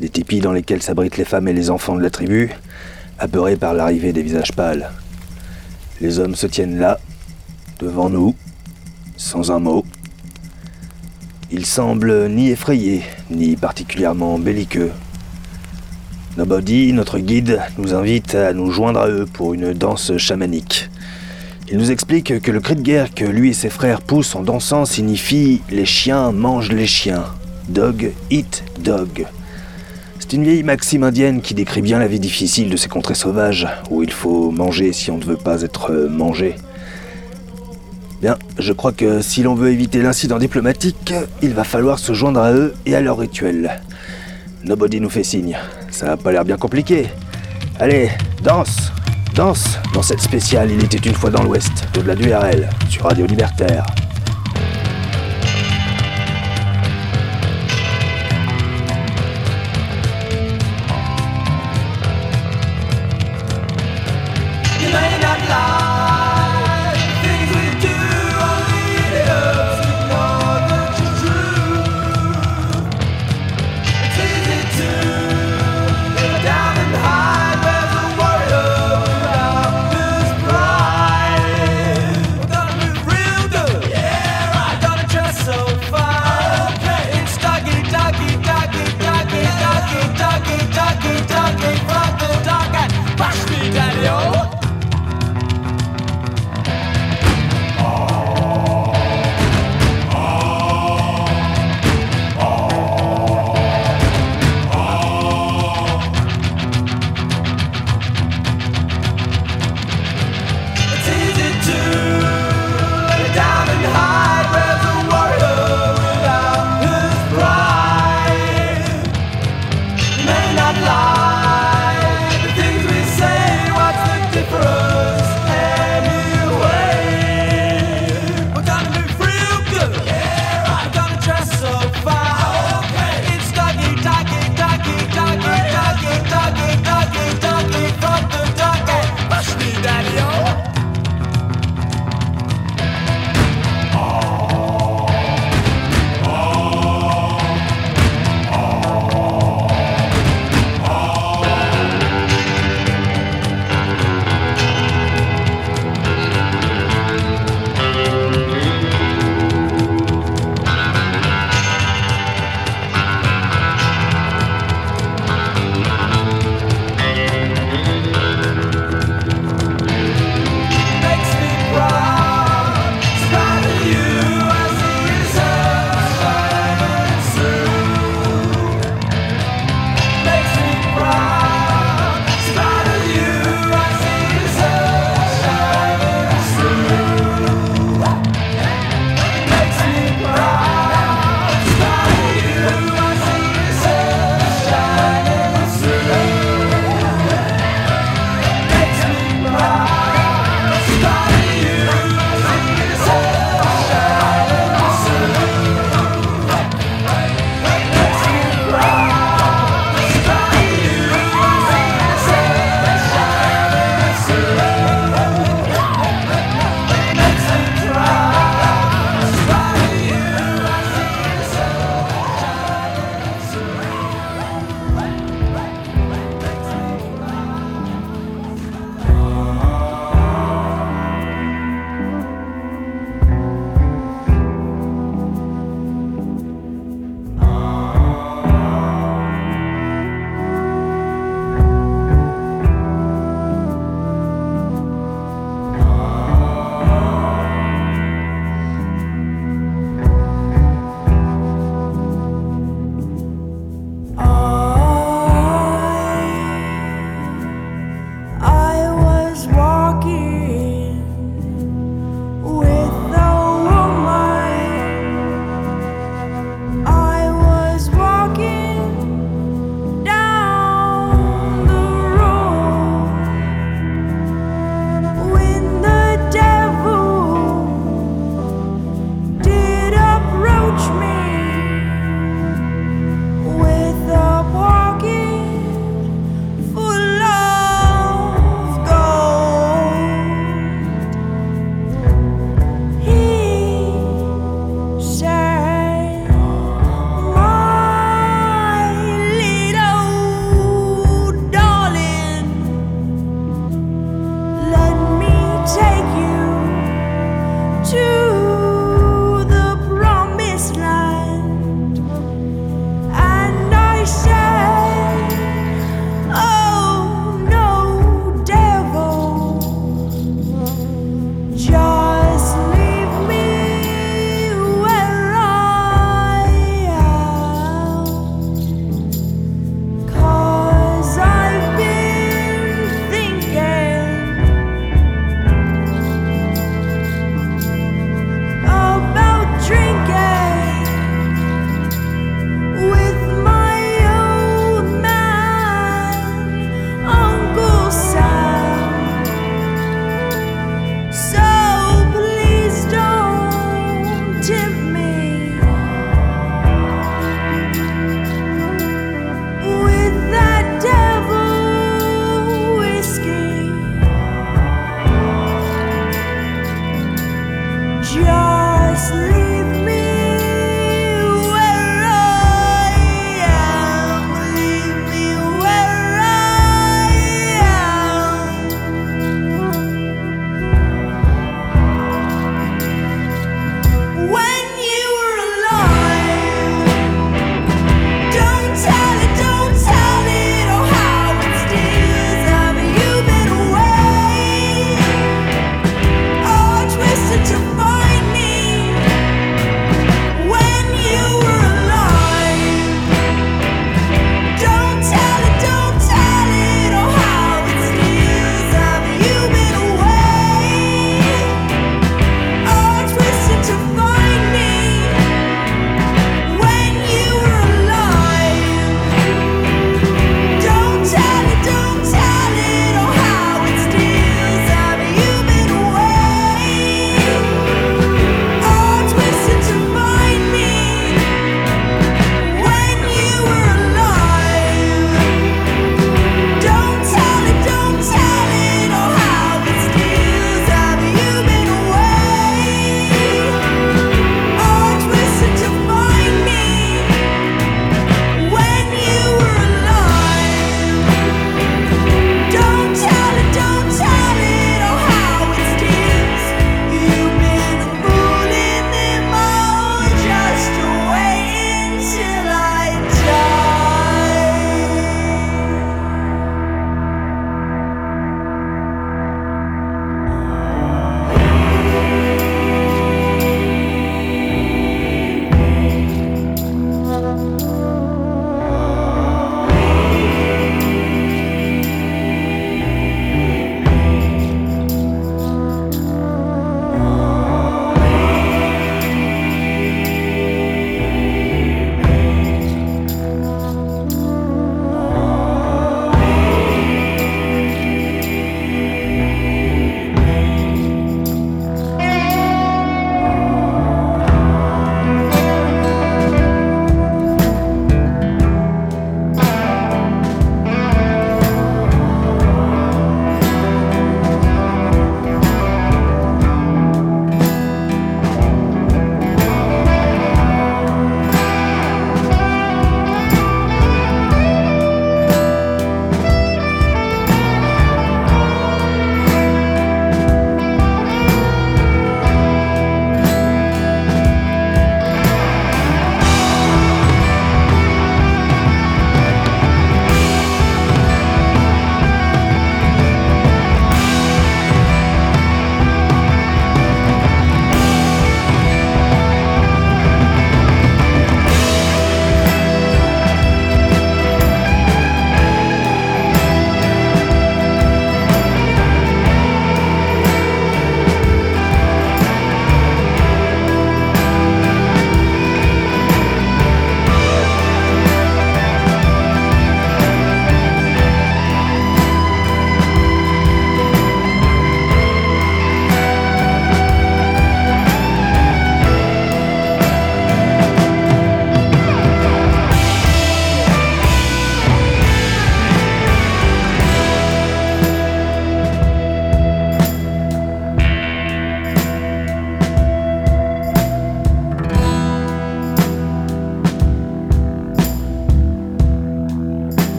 Des 0.00 0.08
tipis 0.08 0.40
dans 0.40 0.54
lesquels 0.54 0.80
s'abritent 0.80 1.18
les 1.18 1.26
femmes 1.26 1.48
et 1.48 1.52
les 1.52 1.68
enfants 1.68 1.96
de 1.96 2.00
la 2.00 2.08
tribu, 2.08 2.48
apeurés 3.18 3.56
par 3.56 3.74
l'arrivée 3.74 4.14
des 4.14 4.22
visages 4.22 4.52
pâles. 4.52 4.90
Les 6.00 6.18
hommes 6.18 6.34
se 6.34 6.46
tiennent 6.46 6.78
là, 6.78 6.98
devant 7.78 8.08
nous, 8.08 8.34
sans 9.18 9.50
un 9.50 9.58
mot. 9.58 9.84
Ils 11.50 11.66
semblent 11.66 12.30
ni 12.30 12.48
effrayés, 12.48 13.02
ni 13.28 13.54
particulièrement 13.54 14.38
belliqueux. 14.38 14.92
Nobody, 16.38 16.94
notre 16.94 17.18
guide, 17.18 17.60
nous 17.76 17.92
invite 17.92 18.34
à 18.34 18.54
nous 18.54 18.70
joindre 18.70 19.00
à 19.00 19.08
eux 19.10 19.26
pour 19.30 19.52
une 19.52 19.74
danse 19.74 20.16
chamanique. 20.16 20.88
Il 21.70 21.76
nous 21.76 21.90
explique 21.90 22.40
que 22.40 22.50
le 22.50 22.60
cri 22.60 22.76
de 22.76 22.80
guerre 22.80 23.12
que 23.14 23.26
lui 23.26 23.50
et 23.50 23.52
ses 23.52 23.68
frères 23.68 24.00
poussent 24.00 24.36
en 24.36 24.42
dansant 24.42 24.86
signifie 24.86 25.60
les 25.70 25.84
chiens 25.84 26.32
mangent 26.32 26.72
les 26.72 26.86
chiens. 26.86 27.26
Dog 27.70 28.12
eat 28.32 28.64
dog. 28.80 29.26
C'est 30.18 30.32
une 30.32 30.42
vieille 30.42 30.64
maxime 30.64 31.04
indienne 31.04 31.40
qui 31.40 31.54
décrit 31.54 31.82
bien 31.82 32.00
la 32.00 32.08
vie 32.08 32.18
difficile 32.18 32.68
de 32.68 32.76
ces 32.76 32.88
contrées 32.88 33.14
sauvages, 33.14 33.68
où 33.90 34.02
il 34.02 34.10
faut 34.10 34.50
manger 34.50 34.92
si 34.92 35.12
on 35.12 35.18
ne 35.18 35.24
veut 35.24 35.36
pas 35.36 35.62
être 35.62 35.92
mangé. 36.10 36.56
Bien, 38.20 38.36
je 38.58 38.72
crois 38.72 38.90
que 38.90 39.22
si 39.22 39.44
l'on 39.44 39.54
veut 39.54 39.70
éviter 39.70 40.02
l'incident 40.02 40.38
diplomatique, 40.38 41.14
il 41.42 41.54
va 41.54 41.62
falloir 41.62 42.00
se 42.00 42.12
joindre 42.12 42.40
à 42.40 42.52
eux 42.52 42.74
et 42.86 42.96
à 42.96 43.00
leur 43.00 43.18
rituel. 43.18 43.80
Nobody 44.64 45.00
nous 45.00 45.08
fait 45.08 45.22
signe. 45.22 45.56
Ça 45.92 46.12
a 46.12 46.16
pas 46.16 46.32
l'air 46.32 46.44
bien 46.44 46.56
compliqué. 46.56 47.06
Allez, 47.78 48.10
danse 48.42 48.92
Danse 49.36 49.78
Dans 49.94 50.02
cette 50.02 50.20
spéciale 50.20 50.72
Il 50.72 50.82
était 50.82 51.08
une 51.08 51.14
fois 51.14 51.30
dans 51.30 51.44
l'Ouest, 51.44 51.86
au-delà 51.96 52.16
du 52.16 52.34
RL, 52.34 52.68
sur 52.88 53.04
Radio 53.04 53.26
Libertaire. 53.26 53.86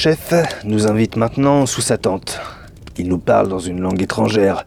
Chef 0.00 0.32
nous 0.64 0.86
invite 0.86 1.16
maintenant 1.16 1.66
sous 1.66 1.82
sa 1.82 1.98
tente. 1.98 2.40
Il 2.96 3.06
nous 3.06 3.18
parle 3.18 3.50
dans 3.50 3.58
une 3.58 3.82
langue 3.82 4.00
étrangère. 4.00 4.64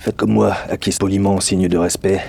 Faites 0.00 0.16
comme 0.16 0.32
moi, 0.32 0.56
acquiesce 0.70 0.96
poliment 0.96 1.34
en 1.34 1.40
signe 1.40 1.68
de 1.68 1.76
respect. 1.76 2.22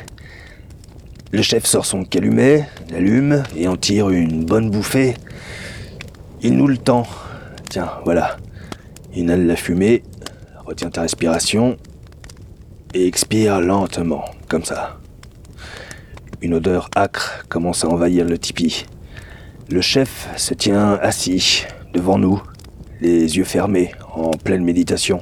Le 1.32 1.42
chef 1.42 1.66
sort 1.66 1.86
son 1.86 2.04
calumet, 2.04 2.68
l'allume 2.92 3.44
et 3.56 3.70
en 3.70 3.78
tire 3.78 4.10
une 4.10 4.44
bonne 4.44 4.70
bouffée. 4.70 5.14
Il 6.42 6.58
nous 6.58 6.68
le 6.68 6.76
tend. 6.76 7.08
Tiens, 7.70 7.92
voilà. 8.04 8.36
Inhale 9.16 9.48
la 9.48 9.56
fumée, 9.56 10.04
retiens 10.66 10.90
ta 10.90 11.04
respiration 11.04 11.78
et 12.94 13.08
expire 13.08 13.62
lentement, 13.62 14.26
comme 14.50 14.66
ça. 14.66 14.98
Une 16.42 16.56
odeur 16.56 16.90
âcre 16.94 17.46
commence 17.48 17.86
à 17.86 17.88
envahir 17.88 18.26
le 18.26 18.38
tipi. 18.38 18.86
Le 19.70 19.80
chef 19.80 20.28
se 20.36 20.54
tient 20.54 21.00
assis 21.02 21.68
devant 21.94 22.18
nous, 22.18 22.42
les 23.02 23.38
yeux 23.38 23.44
fermés, 23.44 23.92
en 24.14 24.32
pleine 24.32 24.64
méditation. 24.64 25.22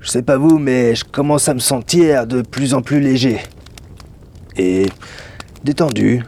Je 0.00 0.10
sais 0.10 0.22
pas 0.22 0.36
vous, 0.36 0.58
mais 0.58 0.94
je 0.94 1.04
commence 1.04 1.48
à 1.48 1.54
me 1.54 1.58
sentir 1.58 2.26
de 2.26 2.42
plus 2.42 2.74
en 2.74 2.82
plus 2.82 3.00
léger. 3.00 3.38
Et 4.56 4.86
détendu. 5.64 6.24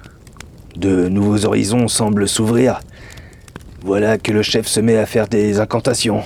De 0.77 1.09
nouveaux 1.09 1.45
horizons 1.45 1.89
semblent 1.89 2.29
s'ouvrir. 2.29 2.81
Voilà 3.83 4.19
que 4.19 4.33
le 4.33 4.43
chef 4.43 4.67
se 4.67 4.81
met 4.81 4.97
à 4.97 5.07
faire 5.07 5.29
des 5.29 5.59
incantations. 5.61 6.23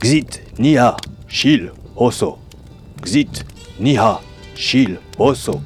Xit, 0.00 0.42
Niha, 0.58 0.96
Shil, 1.28 1.72
Oso. 1.94 2.38
Xit, 3.02 3.44
Niha, 3.80 4.20
Shil, 4.54 4.98
Oso. 5.18 5.60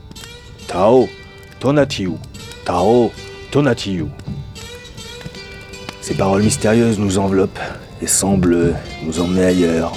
Tao, 0.66 1.08
Tonatiu. 1.58 2.16
Tao, 2.64 3.10
Tonatiu. 3.50 4.08
Ces 6.10 6.16
paroles 6.16 6.42
mystérieuses 6.42 6.98
nous 6.98 7.18
enveloppent 7.18 7.60
et 8.02 8.08
semblent 8.08 8.74
nous 9.04 9.20
emmener 9.20 9.44
ailleurs, 9.44 9.92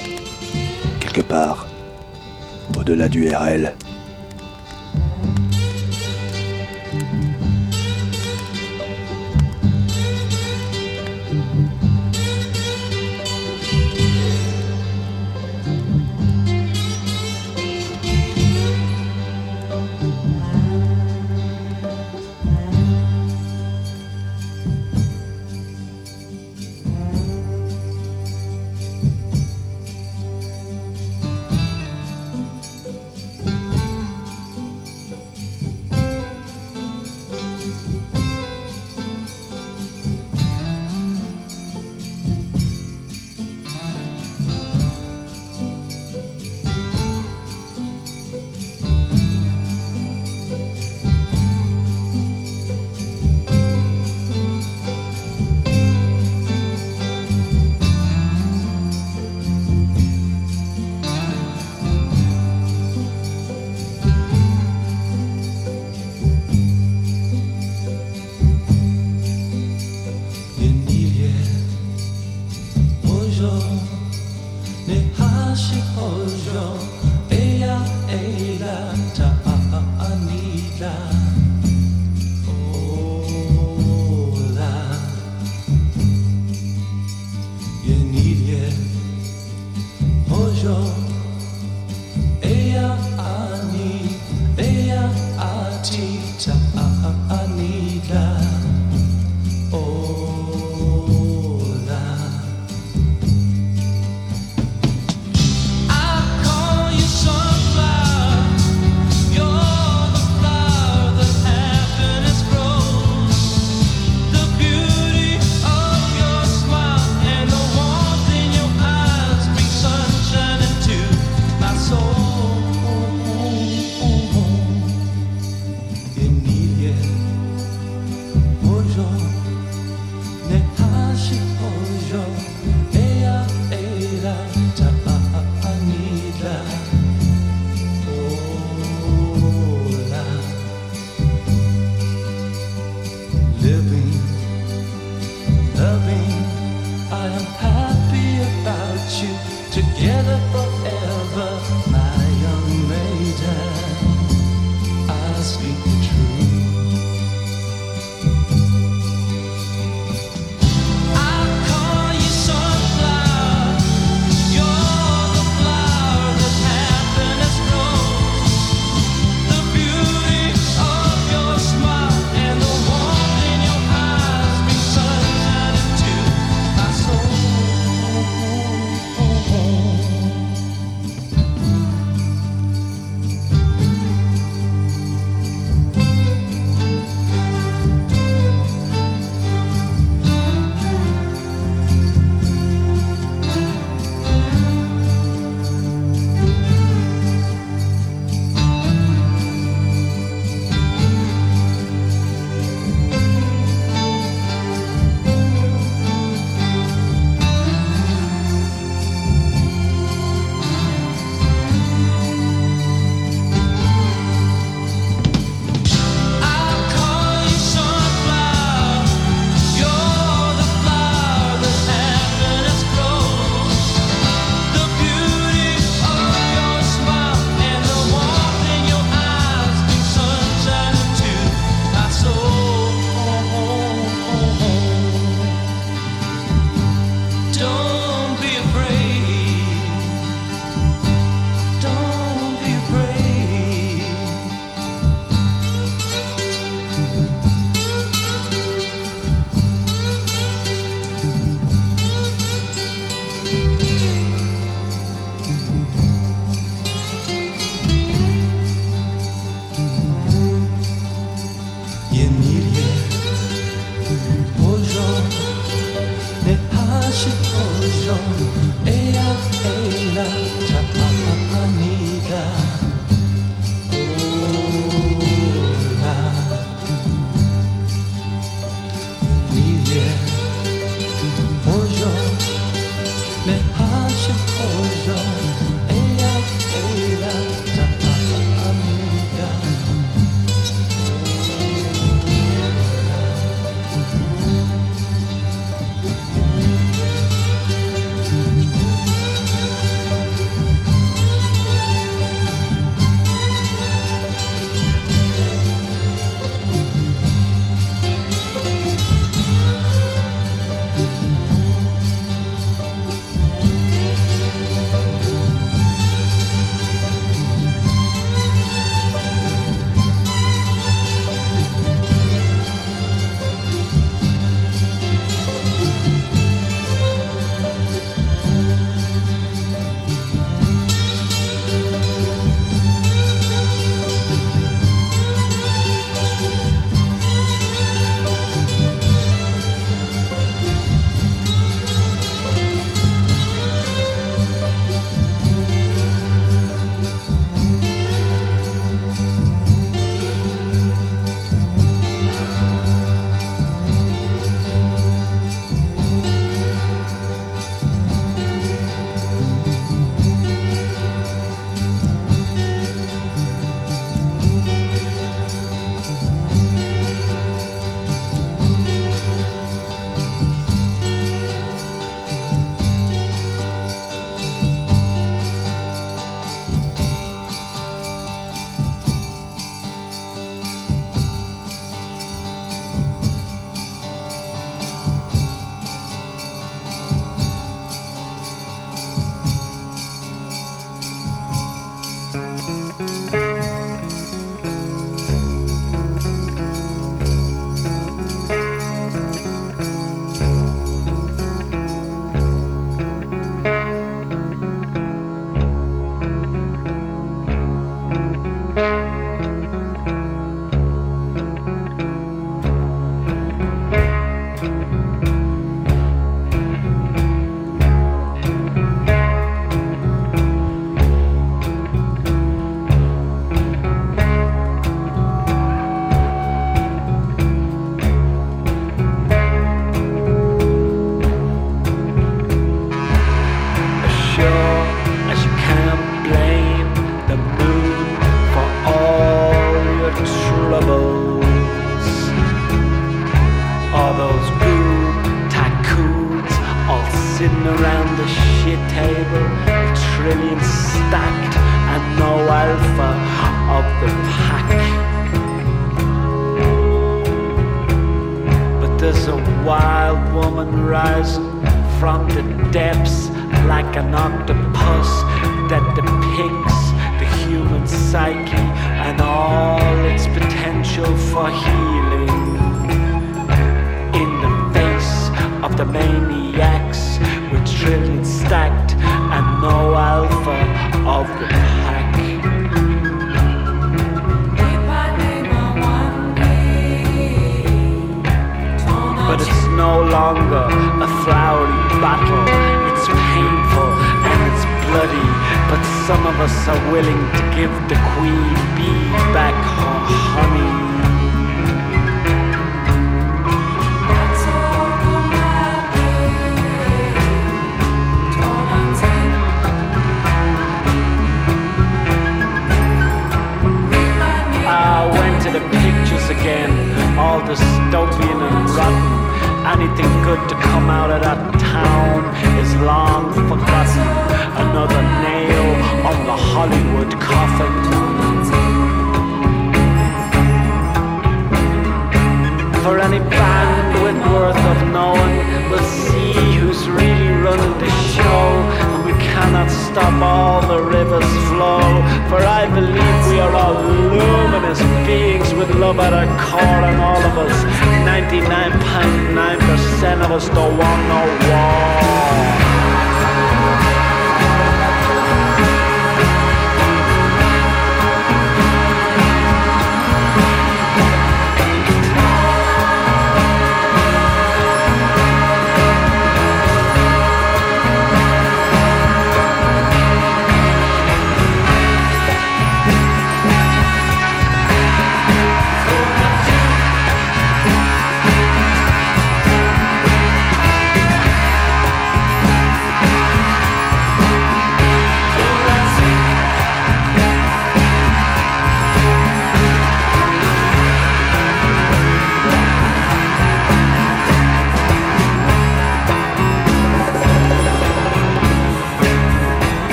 quelque 1.00 1.22
part, 1.22 1.66
au-delà 2.78 3.10
du 3.10 3.28
RL. 3.30 3.74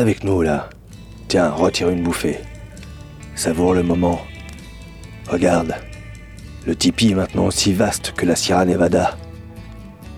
Avec 0.00 0.24
nous 0.24 0.42
là. 0.42 0.70
Tiens, 1.28 1.50
retire 1.50 1.90
une 1.90 2.02
bouffée. 2.02 2.40
Savoure 3.34 3.74
le 3.74 3.82
moment. 3.82 4.20
Regarde, 5.28 5.74
le 6.66 6.74
tipi 6.74 7.10
est 7.10 7.14
maintenant 7.14 7.46
aussi 7.46 7.72
vaste 7.72 8.12
que 8.16 8.26
la 8.26 8.34
Sierra 8.34 8.64
Nevada. 8.64 9.16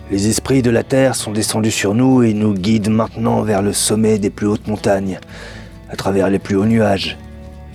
Les 0.09 0.27
esprits 0.27 0.61
de 0.61 0.69
la 0.69 0.83
Terre 0.83 1.15
sont 1.15 1.31
descendus 1.31 1.71
sur 1.71 1.93
nous 1.93 2.23
et 2.23 2.33
nous 2.33 2.53
guident 2.53 2.89
maintenant 2.89 3.41
vers 3.41 3.61
le 3.61 3.73
sommet 3.73 4.17
des 4.19 4.29
plus 4.29 4.47
hautes 4.47 4.67
montagnes, 4.67 5.19
à 5.89 5.95
travers 5.95 6.29
les 6.29 6.39
plus 6.39 6.55
hauts 6.55 6.65
nuages, 6.65 7.17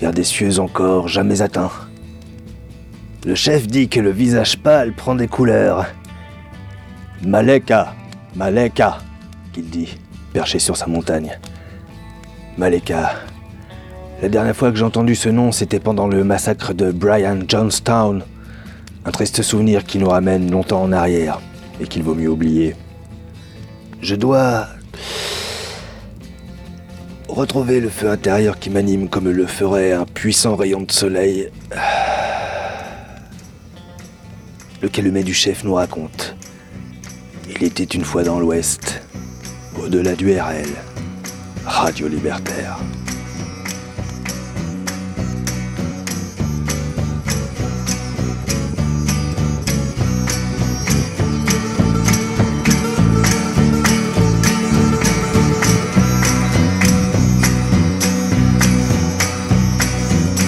vers 0.00 0.12
des 0.12 0.24
cieux 0.24 0.58
encore 0.58 1.08
jamais 1.08 1.42
atteints. 1.42 1.70
Le 3.26 3.34
chef 3.34 3.66
dit 3.66 3.88
que 3.88 4.00
le 4.00 4.10
visage 4.10 4.58
pâle 4.58 4.94
prend 4.94 5.14
des 5.14 5.28
couleurs. 5.28 5.86
Maleka, 7.22 7.94
Maleka, 8.34 8.98
qu'il 9.52 9.68
dit, 9.68 9.98
perché 10.32 10.58
sur 10.58 10.76
sa 10.76 10.86
montagne. 10.86 11.38
Maleka. 12.58 13.14
La 14.20 14.28
dernière 14.28 14.56
fois 14.56 14.72
que 14.72 14.76
j'ai 14.76 14.84
entendu 14.84 15.14
ce 15.14 15.28
nom, 15.28 15.52
c'était 15.52 15.78
pendant 15.78 16.08
le 16.08 16.24
massacre 16.24 16.74
de 16.74 16.90
Brian 16.90 17.38
Johnstown. 17.46 18.24
Un 19.04 19.10
triste 19.12 19.42
souvenir 19.42 19.84
qui 19.84 19.98
nous 19.98 20.08
ramène 20.08 20.50
longtemps 20.50 20.82
en 20.82 20.90
arrière 20.90 21.40
et 21.80 21.86
qu'il 21.86 22.02
vaut 22.02 22.16
mieux 22.16 22.28
oublier. 22.28 22.74
Je 24.02 24.16
dois 24.16 24.66
retrouver 27.28 27.78
le 27.78 27.88
feu 27.88 28.10
intérieur 28.10 28.58
qui 28.58 28.70
m'anime 28.70 29.08
comme 29.08 29.30
le 29.30 29.46
ferait 29.46 29.92
un 29.92 30.04
puissant 30.04 30.56
rayon 30.56 30.82
de 30.82 30.90
soleil. 30.90 31.50
Le 34.82 34.88
calumet 34.88 35.22
du 35.22 35.34
chef 35.34 35.62
nous 35.62 35.74
raconte. 35.74 36.34
Il 37.48 37.62
était 37.62 37.84
une 37.84 38.04
fois 38.04 38.24
dans 38.24 38.40
l'Ouest, 38.40 39.02
au-delà 39.80 40.16
du 40.16 40.32
RL, 40.32 40.66
Radio 41.68 42.08
Libertaire. 42.08 42.76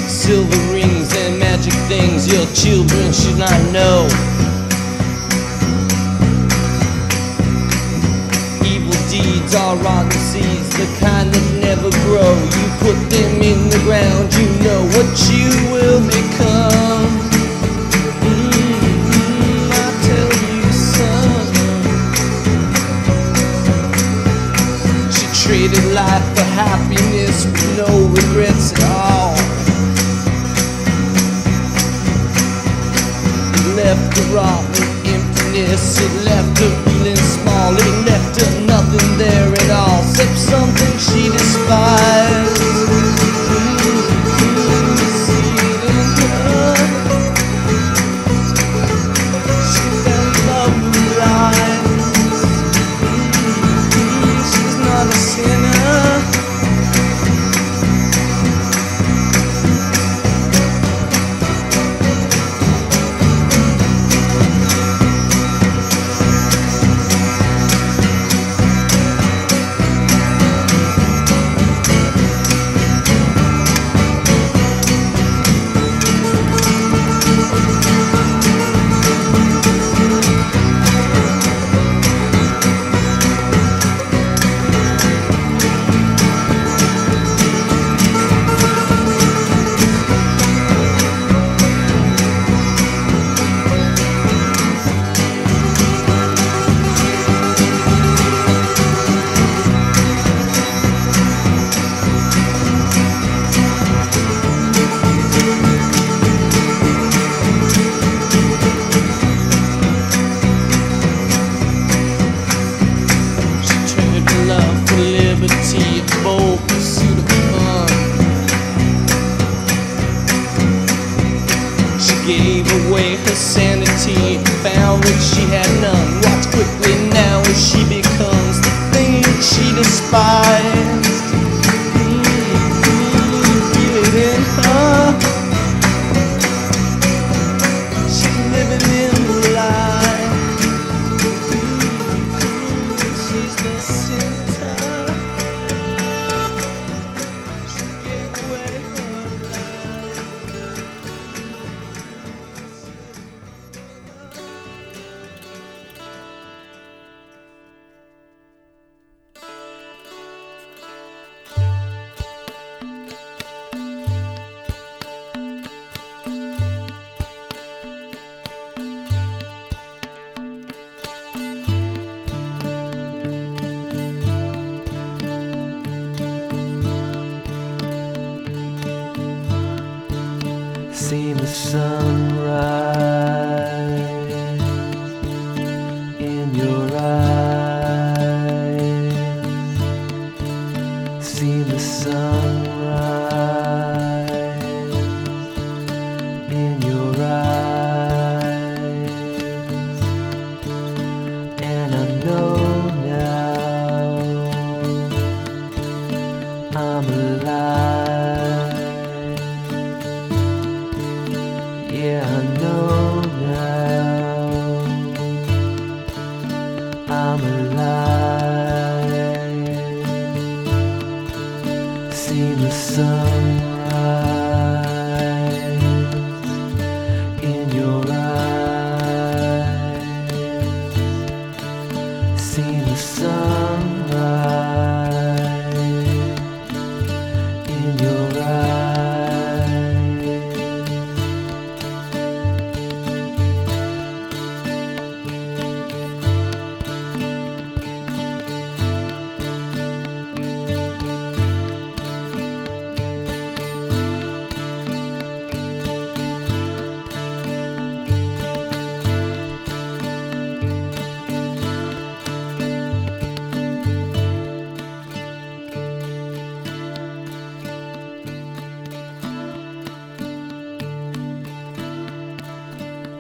Silver 0.09 0.73
rings 0.73 1.15
and 1.17 1.39
magic 1.39 1.73
things 1.89 2.27
your 2.27 2.47
children 2.55 3.13
should 3.13 3.39
not 3.39 3.73
know. 3.73 4.30
Deeds 9.51 9.55
are 9.55 9.77
rotten 9.77 10.11
seeds, 10.13 10.71
the 10.71 10.87
kind 11.01 11.33
that 11.33 11.61
never 11.61 11.91
grow. 12.05 12.35
You 12.57 12.67
put 12.79 12.99
them 13.11 13.43
in 13.43 13.69
the 13.69 13.79
ground, 13.85 14.33
you 14.35 14.47
know 14.63 14.83
what 14.95 15.11
you 15.31 15.51
will 15.73 16.01
become. 16.07 17.11
Mm, 18.23 19.71
I 19.73 19.89
tell 20.07 20.31
you, 20.47 20.73
son. 20.73 21.47
She 25.13 25.27
traded 25.47 25.85
life 25.93 26.27
for 26.37 26.45
happiness 26.45 27.47
with 27.47 27.79
no 27.79 27.91
regrets 28.09 28.73
at 28.73 28.83
all. 28.85 29.35
It 33.55 33.67
left 33.77 34.19
her 34.19 34.35
rotten 34.35 34.89
emptiness. 35.07 35.99
It 36.01 36.25
left 36.25 36.59
her 36.59 36.73
feeling 36.85 37.17
small. 37.17 37.75
It 37.75 38.07
left 38.07 38.41
her 38.41 38.60
nothing 38.93 39.19
there 39.19 39.53
at 39.53 39.71
all, 39.71 40.01
except 40.01 40.37
something 40.39 40.99
she 40.99 41.31
despised. 41.31 42.00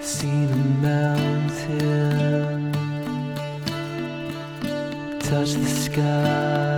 Seen 0.02 0.50
a 0.50 0.56
mountain 0.80 2.72
touch 5.20 5.52
the 5.52 5.66
sky. 5.66 6.69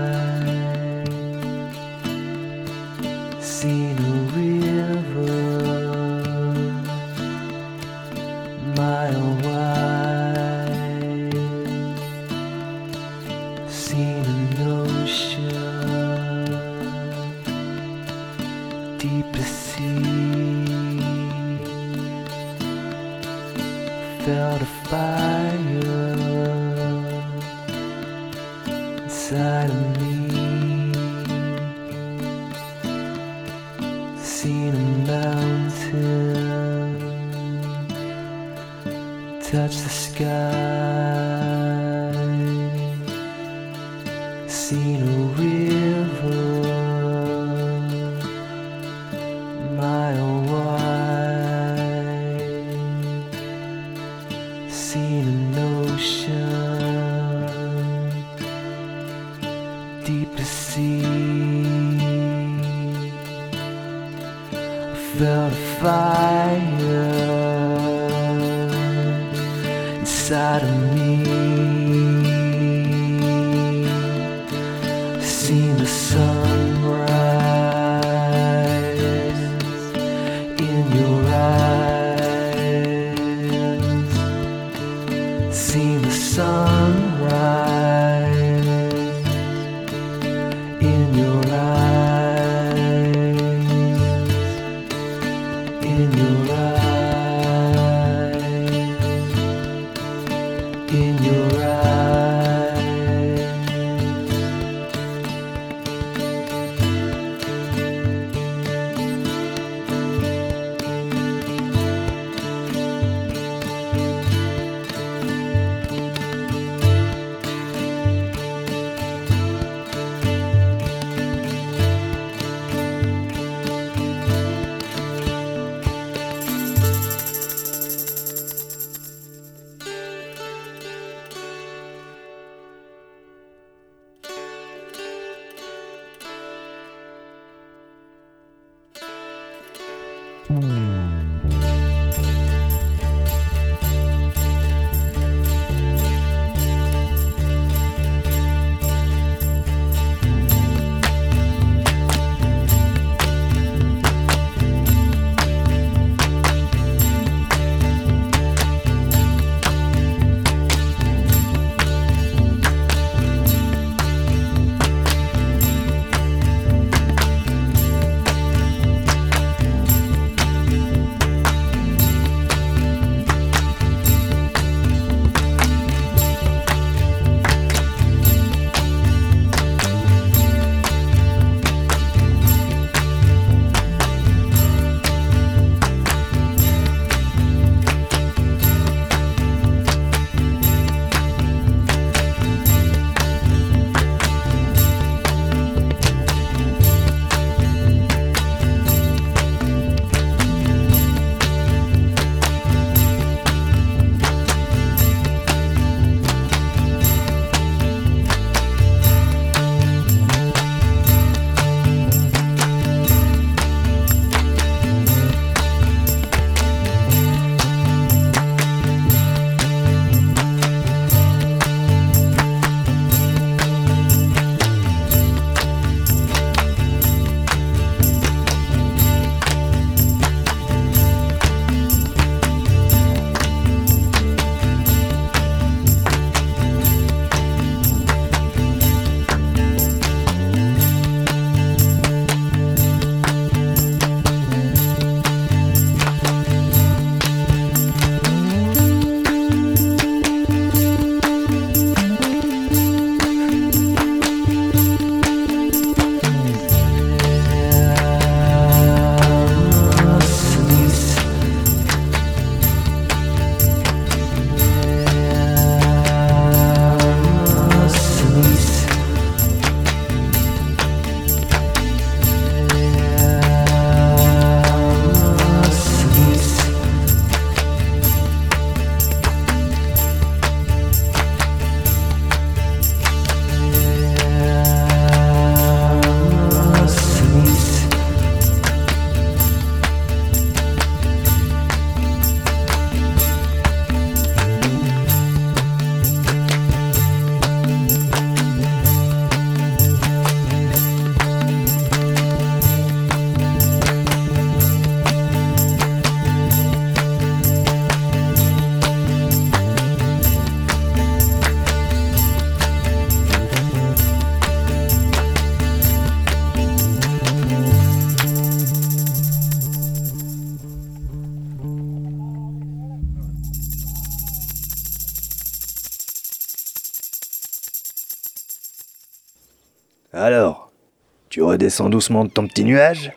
Redescends 331.52 331.90
doucement 331.90 332.24
de 332.24 332.30
ton 332.30 332.46
petit 332.46 332.64
nuage 332.64 333.12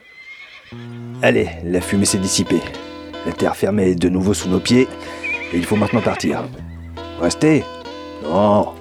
Allez, 1.22 1.48
la 1.64 1.80
fumée 1.80 2.06
s'est 2.06 2.18
dissipée. 2.18 2.60
La 3.26 3.32
terre 3.32 3.56
fermée 3.56 3.92
est 3.92 3.96
de 3.96 4.10
nouveau 4.10 4.34
sous 4.34 4.50
nos 4.50 4.60
pieds 4.60 4.90
et 5.54 5.58
il 5.58 5.66
faut 5.66 5.78
maintenant 5.78 6.02
partir. 6.02 6.44
Restez 7.22 7.64
Non, 8.24 8.74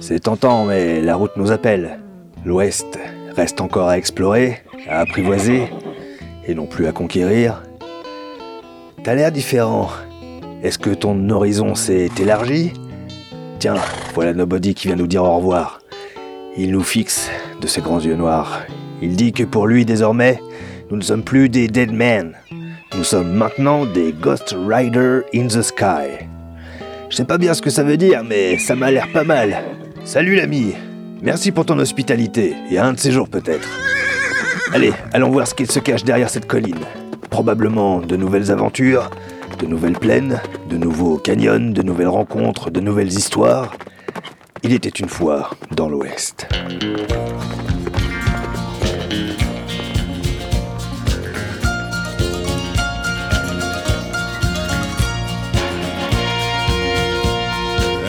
c'est 0.00 0.20
tentant, 0.20 0.64
mais 0.64 1.02
la 1.02 1.14
route 1.14 1.36
nous 1.36 1.52
appelle. 1.52 2.00
L'ouest 2.44 2.98
reste 3.36 3.60
encore 3.60 3.88
à 3.88 3.98
explorer, 3.98 4.62
à 4.88 5.00
apprivoiser 5.00 5.68
et 6.46 6.54
non 6.54 6.64
plus 6.66 6.86
à 6.86 6.92
conquérir. 6.92 7.62
T'as 9.04 9.14
l'air 9.14 9.30
différent. 9.30 9.90
Est-ce 10.62 10.78
que 10.78 10.90
ton 10.90 11.28
horizon 11.28 11.74
s'est 11.74 12.08
élargi? 12.18 12.72
Tiens, 13.58 13.76
voilà 14.14 14.32
Nobody 14.32 14.74
qui 14.74 14.86
vient 14.86 14.96
nous 14.96 15.06
dire 15.06 15.24
au 15.24 15.36
revoir. 15.36 15.80
Il 16.56 16.72
nous 16.72 16.82
fixe 16.82 17.30
de 17.60 17.66
ses 17.66 17.82
grands 17.82 18.00
yeux 18.00 18.16
noirs. 18.16 18.62
Il 19.02 19.16
dit 19.16 19.32
que 19.32 19.42
pour 19.42 19.66
lui 19.66 19.84
désormais, 19.84 20.40
nous 20.88 20.96
ne 20.96 21.02
sommes 21.02 21.24
plus 21.24 21.48
des 21.48 21.66
dead 21.66 21.92
men. 21.92 22.36
Nous 22.96 23.02
sommes 23.02 23.32
maintenant 23.32 23.84
des 23.84 24.12
Ghost 24.12 24.54
Riders 24.56 25.22
in 25.34 25.48
the 25.48 25.60
Sky. 25.60 26.24
Je 27.10 27.16
sais 27.16 27.24
pas 27.24 27.36
bien 27.36 27.52
ce 27.52 27.60
que 27.60 27.68
ça 27.68 27.82
veut 27.82 27.96
dire, 27.96 28.22
mais 28.22 28.58
ça 28.58 28.76
m'a 28.76 28.92
l'air 28.92 29.10
pas 29.12 29.24
mal. 29.24 29.60
Salut 30.04 30.36
l'ami. 30.36 30.74
Merci 31.20 31.50
pour 31.50 31.66
ton 31.66 31.78
hospitalité, 31.80 32.54
et 32.70 32.78
à 32.78 32.86
un 32.86 32.92
de 32.92 32.98
ces 32.98 33.10
jours 33.10 33.28
peut-être. 33.28 33.68
Allez, 34.72 34.92
allons 35.12 35.30
voir 35.30 35.48
ce 35.48 35.54
qu'il 35.54 35.70
se 35.70 35.80
cache 35.80 36.04
derrière 36.04 36.30
cette 36.30 36.46
colline. 36.46 36.80
Probablement 37.28 38.00
de 38.00 38.16
nouvelles 38.16 38.52
aventures, 38.52 39.10
de 39.58 39.66
nouvelles 39.66 39.98
plaines, 39.98 40.40
de 40.70 40.76
nouveaux 40.76 41.16
canyons, 41.16 41.72
de 41.72 41.82
nouvelles 41.82 42.08
rencontres, 42.08 42.70
de 42.70 42.80
nouvelles 42.80 43.12
histoires. 43.12 43.74
Il 44.62 44.72
était 44.72 44.90
une 44.90 45.08
fois 45.08 45.50
dans 45.72 45.88
l'Ouest. 45.88 46.46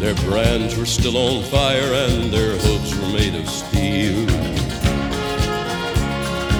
Their 0.00 0.14
brands 0.14 0.76
were 0.76 0.86
still 0.86 1.18
on 1.18 1.42
fire 1.44 1.92
and 1.92 2.32
their 2.32 2.56
hooves 2.56 2.98
were 2.98 3.12
made 3.12 3.34
of 3.34 3.46
steel. 3.50 4.24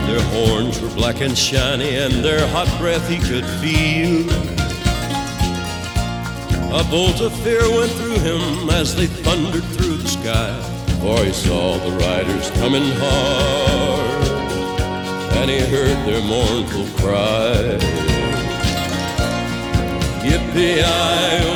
Their 0.07 0.23
horns 0.35 0.79
were 0.79 0.91
black 0.91 1.23
and 1.23 1.37
shiny 1.37 1.97
and 1.97 2.23
their 2.23 2.47
hot 2.49 2.69
breath 2.79 3.09
he 3.09 3.19
could 3.19 3.47
feel. 3.63 4.29
A 6.73 6.85
bolt 6.91 7.21
of 7.23 7.33
fear 7.41 7.63
went 7.71 7.91
through 7.93 8.19
him 8.19 8.69
as 8.69 8.95
they 8.95 9.07
thundered 9.07 9.65
through 9.65 9.97
the 9.97 10.09
sky, 10.09 10.53
for 11.01 11.25
he 11.25 11.33
saw 11.33 11.79
the 11.79 11.93
riders 11.93 12.51
coming 12.61 12.89
hard, 13.01 14.29
and 15.39 15.51
he 15.51 15.61
heard 15.61 15.99
their 16.07 16.23
mournful 16.23 16.87
cry. 17.03 17.79
Yippee-i-oh, 20.23 21.50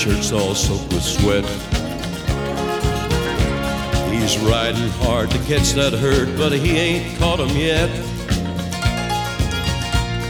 shirts 0.00 0.32
all 0.32 0.54
soaked 0.54 0.90
with 0.94 1.02
sweat. 1.02 1.44
He's 4.10 4.38
riding 4.38 4.88
hard 5.04 5.30
to 5.30 5.38
catch 5.40 5.72
that 5.74 5.92
herd, 5.92 6.38
but 6.38 6.52
he 6.52 6.70
ain't 6.78 7.18
caught 7.18 7.38
'em 7.38 7.54
yet. 7.54 7.90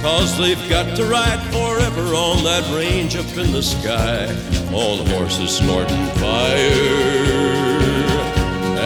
Cause 0.02 0.36
they've 0.38 0.68
got 0.68 0.96
to 0.96 1.04
ride 1.04 1.40
forever 1.52 2.14
on 2.16 2.42
that 2.42 2.64
range 2.74 3.14
up 3.14 3.30
in 3.36 3.52
the 3.52 3.62
sky. 3.62 4.26
All 4.74 4.96
the 4.96 5.08
horses 5.14 5.58
snorting 5.58 6.06
fire. 6.18 6.90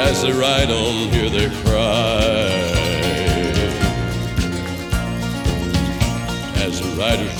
As 0.06 0.20
they 0.22 0.32
ride 0.32 0.70
on, 0.70 1.08
hear 1.14 1.30
their 1.30 1.52
cry. 1.64 2.13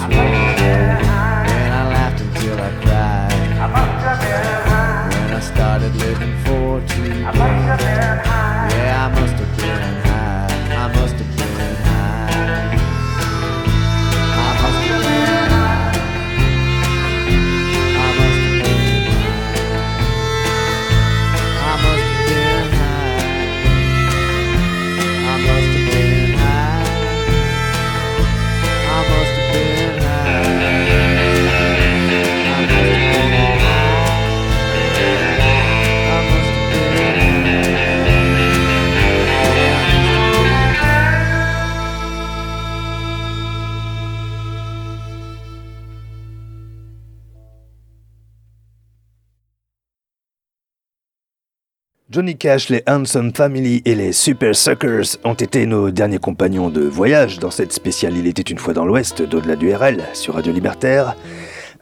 Thanks. 0.00 0.29
Johnny 52.20 52.36
Cash, 52.36 52.68
les 52.68 52.82
Handsome 52.86 53.32
Family 53.32 53.80
et 53.86 53.94
les 53.94 54.12
Super 54.12 54.54
Suckers 54.54 55.16
ont 55.24 55.32
été 55.32 55.64
nos 55.64 55.90
derniers 55.90 56.18
compagnons 56.18 56.68
de 56.68 56.82
voyage 56.82 57.38
dans 57.38 57.50
cette 57.50 57.72
spéciale 57.72 58.14
Il 58.14 58.26
était 58.26 58.42
une 58.42 58.58
fois 58.58 58.74
dans 58.74 58.84
l'Ouest 58.84 59.22
d'au-delà 59.22 59.56
du 59.56 59.72
RL 59.74 60.02
sur 60.12 60.34
Radio 60.34 60.52
Libertaire. 60.52 61.16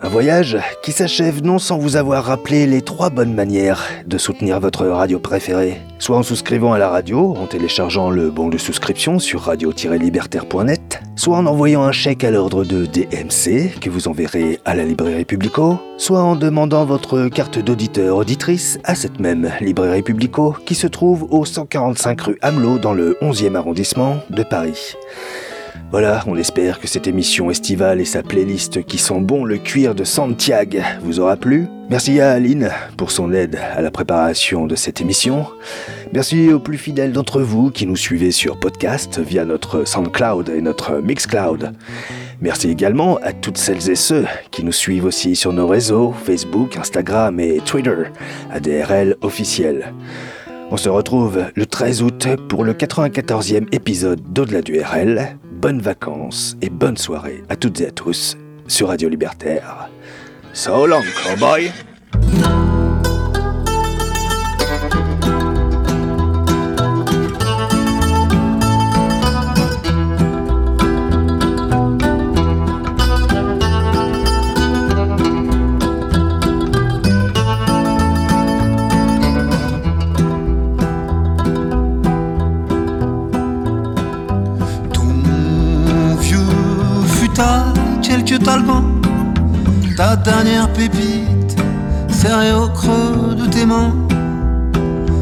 Un 0.01 0.09
voyage 0.09 0.57
qui 0.85 0.93
s'achève 0.93 1.43
non 1.43 1.59
sans 1.59 1.77
vous 1.77 1.97
avoir 1.97 2.23
rappelé 2.23 2.69
les 2.69 2.83
trois 2.83 3.11
bonnes 3.11 3.35
manières 3.35 3.83
de 4.07 4.17
soutenir 4.17 4.61
votre 4.61 4.87
radio 4.87 5.19
préférée. 5.19 5.81
Soit 5.99 6.17
en 6.17 6.23
souscrivant 6.23 6.73
à 6.73 6.79
la 6.79 6.89
radio, 6.89 7.35
en 7.37 7.49
téléchargeant 7.49 8.09
le 8.09 8.31
bon 8.31 8.47
de 8.47 8.59
souscription 8.59 9.19
sur 9.19 9.41
radio-libertaire.net, 9.41 11.01
soit 11.17 11.37
en 11.37 11.47
envoyant 11.47 11.83
un 11.83 11.91
chèque 11.91 12.23
à 12.23 12.31
l'ordre 12.31 12.65
de 12.65 12.87
DMC 12.87 13.81
que 13.81 13.91
vous 13.91 14.07
enverrez 14.07 14.61
à 14.65 14.77
la 14.77 14.85
librairie 14.85 15.25
Publico, 15.25 15.81
soit 15.97 16.23
en 16.23 16.37
demandant 16.37 16.85
votre 16.85 17.27
carte 17.27 17.59
d'auditeur-auditrice 17.59 18.79
à 18.85 18.95
cette 18.95 19.19
même 19.19 19.51
librairie 19.61 20.03
Publico 20.03 20.55
qui 20.65 20.77
se 20.77 20.87
trouve 20.87 21.27
au 21.33 21.45
145 21.45 22.21
rue 22.21 22.39
Hamelot 22.41 22.79
dans 22.79 22.95
le 22.95 23.19
11e 23.21 23.57
arrondissement 23.57 24.19
de 24.31 24.45
Paris. 24.45 24.95
Voilà, 25.91 26.23
on 26.27 26.37
espère 26.37 26.81
que 26.81 26.87
cette 26.87 27.07
émission 27.07 27.51
estivale 27.51 27.99
et 28.03 28.05
sa 28.05 28.23
playlist 28.23 28.85
qui 28.85 28.99
sent 28.99 29.21
bon 29.21 29.47
le 29.47 29.57
cuir 29.57 29.95
de 29.95 30.05
Santiago 30.05 30.81
vous 31.01 31.19
aura 31.19 31.37
plu. 31.37 31.67
Merci 31.89 32.21
à 32.21 32.33
Aline 32.33 32.71
pour 32.99 33.11
son 33.11 33.33
aide 33.33 33.59
à 33.75 33.81
la 33.81 33.91
préparation 33.91 34.67
de 34.67 34.77
cette 34.77 35.01
émission. 35.01 35.47
Merci 36.13 36.53
aux 36.53 36.59
plus 36.59 36.77
fidèles 36.77 37.13
d'entre 37.13 37.41
vous 37.41 37.71
qui 37.71 37.87
nous 37.87 37.97
suivez 37.97 38.33
sur 38.33 38.61
podcast 38.61 39.19
via 39.19 39.47
notre 39.47 39.89
SoundCloud 39.89 40.51
et 40.51 40.61
notre 40.61 40.99
Mixcloud. 40.99 41.73
Merci 42.43 42.69
également 42.69 43.17
à 43.23 43.33
toutes 43.33 43.57
celles 43.57 43.89
et 43.89 43.97
ceux 43.97 44.27
qui 44.51 44.65
nous 44.65 44.73
suivent 44.73 45.07
aussi 45.07 45.37
sur 45.37 45.55
nos 45.55 45.67
réseaux 45.67 46.13
Facebook, 46.13 46.77
Instagram 46.77 47.41
et 47.41 47.61
Twitter, 47.65 48.11
ADRL 48.51 49.17
officiel. 49.23 49.95
On 50.71 50.77
se 50.77 50.91
retrouve 50.91 51.47
le 51.55 51.65
13 51.65 52.03
août 52.03 52.29
pour 52.51 52.63
le 52.63 52.75
94e 52.75 53.69
épisode 53.73 54.21
d'Au-delà 54.35 54.61
du 54.61 54.79
RL. 54.79 55.39
Bonnes 55.61 55.81
vacances 55.81 56.57
et 56.63 56.71
bonne 56.71 56.97
soirée 56.97 57.43
à 57.49 57.57
toutes 57.57 57.81
et 57.81 57.89
à 57.89 57.91
tous 57.91 58.37
sur 58.69 58.89
Radio 58.89 59.09
Libertaire. 59.09 59.91
So 60.53 60.87
long, 60.87 61.03
cowboy! 61.25 61.73
Ta 89.99 90.15
dernière 90.15 90.73
pépite 90.73 91.57
serrée 92.09 92.53
au 92.53 92.69
creux 92.69 93.35
de 93.35 93.47
tes 93.47 93.67
mains. 93.67 93.93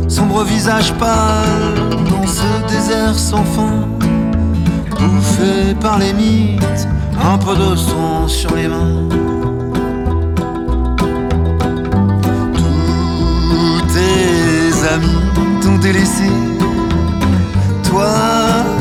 Sombre 0.06 0.44
visage 0.44 0.92
pâle 0.98 1.88
dans 2.10 2.26
ce 2.26 2.70
désert 2.70 3.14
sans 3.14 3.42
fin. 3.42 3.88
Bouffé 4.90 5.74
par 5.80 5.98
les 5.98 6.12
mythes, 6.12 6.86
un 7.18 7.38
peu 7.38 7.56
de 7.56 7.74
sang 7.74 8.28
sur 8.28 8.54
les 8.54 8.68
mains. 8.68 9.08
Tous 13.48 13.80
tes 13.94 14.88
amis 14.92 15.60
t'ont 15.62 15.78
délaissé. 15.78 16.30
Toi 17.82 18.12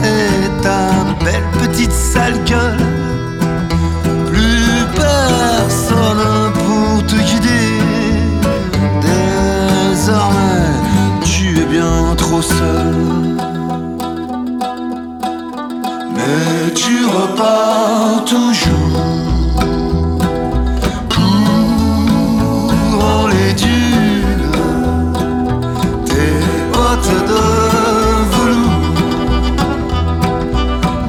et 0.04 0.62
ta 0.62 0.90
belle 1.24 1.48
petite 1.54 1.94
sale 1.94 2.44
gueule 2.44 2.85
Mais 16.14 16.74
tu 16.74 17.06
repars 17.06 18.26
toujours 18.26 18.76
les 23.30 23.54
dunes, 23.54 24.52
tes 26.06 26.42
bottes 26.74 27.16
de 27.32 27.44
velours 28.36 28.92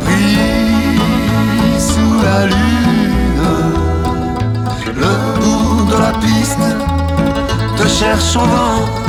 bris 0.04 1.80
sous 1.80 2.14
la 2.22 2.46
lune, 2.46 3.42
le 4.94 5.12
bout 5.40 5.90
de 5.90 5.96
la 5.98 6.12
piste 6.20 6.68
te 7.76 7.88
cherche 7.88 8.36
en 8.36 8.46
vain. 8.46 9.05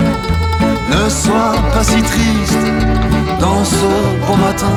Ne 0.89 1.09
sois 1.09 1.55
pas 1.73 1.83
si 1.83 2.01
triste 2.01 2.67
dans 3.39 3.63
ce 3.63 3.89
beau 4.25 4.35
matin. 4.35 4.75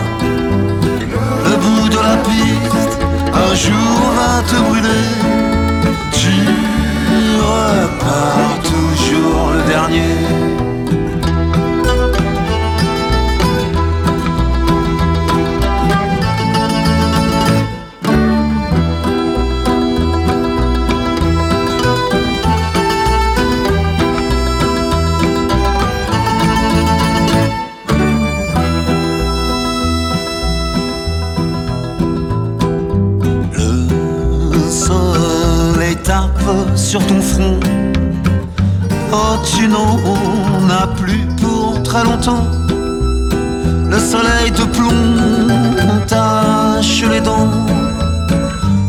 Le 1.44 1.56
bout 1.56 1.88
de 1.88 1.96
la 1.96 2.16
piste, 2.28 2.98
un 3.32 3.54
jour 3.54 3.98
va 4.18 4.42
te 4.42 4.56
brûler. 4.66 5.06
Tu 6.12 6.34
repars 7.40 8.59
sur 36.90 37.06
ton 37.06 37.20
front. 37.20 37.60
Oh, 39.12 39.36
tu 39.44 39.68
n'en 39.68 39.96
as 40.68 40.88
plus 41.00 41.24
pour 41.40 41.80
très 41.84 42.02
longtemps. 42.02 42.44
Le 43.88 43.96
soleil 43.96 44.50
de 44.50 44.64
plomb 44.74 46.06
tache 46.08 47.04
les 47.08 47.20
dents. 47.20 47.48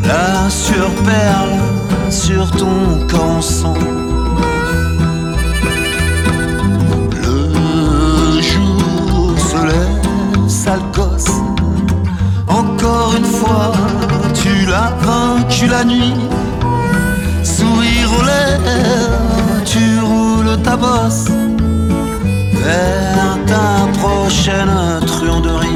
La 0.04 0.50
surperle 0.50 1.60
sur 2.10 2.50
ton 2.50 3.06
corps. 3.08 3.76
Le 7.22 8.42
jour 8.42 9.36
se 9.38 9.64
lève, 9.64 10.48
sale 10.48 10.82
gosse. 10.96 11.36
Encore 12.48 13.14
une 13.16 13.26
fois, 13.26 13.74
tu 14.34 14.66
l'as 14.66 14.92
vaincu 15.06 15.68
la 15.68 15.84
nuit. 15.84 16.16
Tu 19.66 20.00
roules 20.00 20.58
ta 20.64 20.76
bosse 20.76 21.26
vers 22.54 23.38
ta 23.48 24.00
prochaine 24.00 25.00
truanderie. 25.06 25.68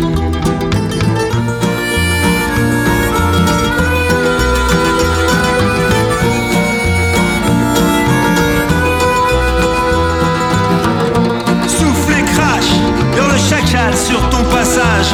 Souffle 11.67 12.11
et 12.11 12.23
crache, 12.23 12.73
hurle 13.15 13.31
le 13.31 13.37
chacal 13.37 13.95
sur 13.95 14.19
ton 14.29 14.43
passage. 14.53 15.13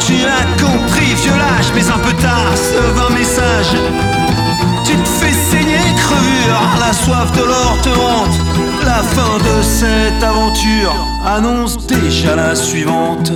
Tu 0.00 0.14
as 0.24 0.44
compris, 0.60 1.14
lâche, 1.38 1.70
mais 1.74 1.88
un 1.88 1.98
peu 1.98 2.12
tard, 2.14 2.52
ce 2.54 2.80
vain 2.94 3.10
message. 3.14 4.09
La 6.80 6.92
soif 6.92 7.30
de 7.32 7.44
l'or 7.44 7.78
te 7.82 7.88
hante. 7.90 8.36
La 8.84 9.02
fin 9.14 9.38
de 9.38 9.62
cette 9.62 10.22
aventure 10.22 10.94
annonce 11.26 11.86
déjà 11.86 12.34
la 12.34 12.54
suivante. 12.54 13.32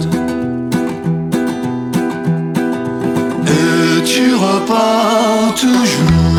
Et 3.47 4.03
tu 4.05 4.35
repars 4.35 5.55
toujours. 5.55 6.34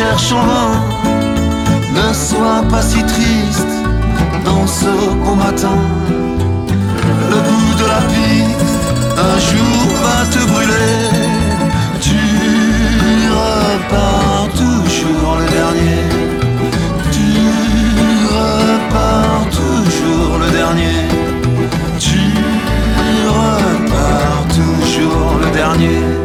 Cherche 0.00 0.32
en 0.32 0.44
vain. 0.50 0.72
Ne 1.96 2.08
sois 2.28 2.62
pas 2.72 2.84
si 2.90 3.00
triste 3.14 3.74
dans 4.46 4.66
ce 4.66 4.92
beau 5.22 5.34
matin. 5.46 5.78
Le 7.32 7.38
bout 7.48 7.72
de 7.80 7.86
la 7.94 8.02
piste 8.12 8.84
un 9.28 9.36
jour 9.50 9.82
va 10.04 10.18
te 10.34 10.40
brûler. 10.52 10.96
Tu 12.06 12.20
repars 13.40 14.48
toujours 14.62 15.32
le 15.40 15.46
dernier. 15.58 16.02
Tu 17.16 17.28
repars 18.38 19.44
toujours 19.60 20.34
le 20.42 20.48
dernier. 20.60 21.00
Tu 22.06 22.22
repars 23.38 24.44
toujours 24.58 25.32
le 25.42 25.48
dernier. 25.60 26.19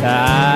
time. 0.00 0.47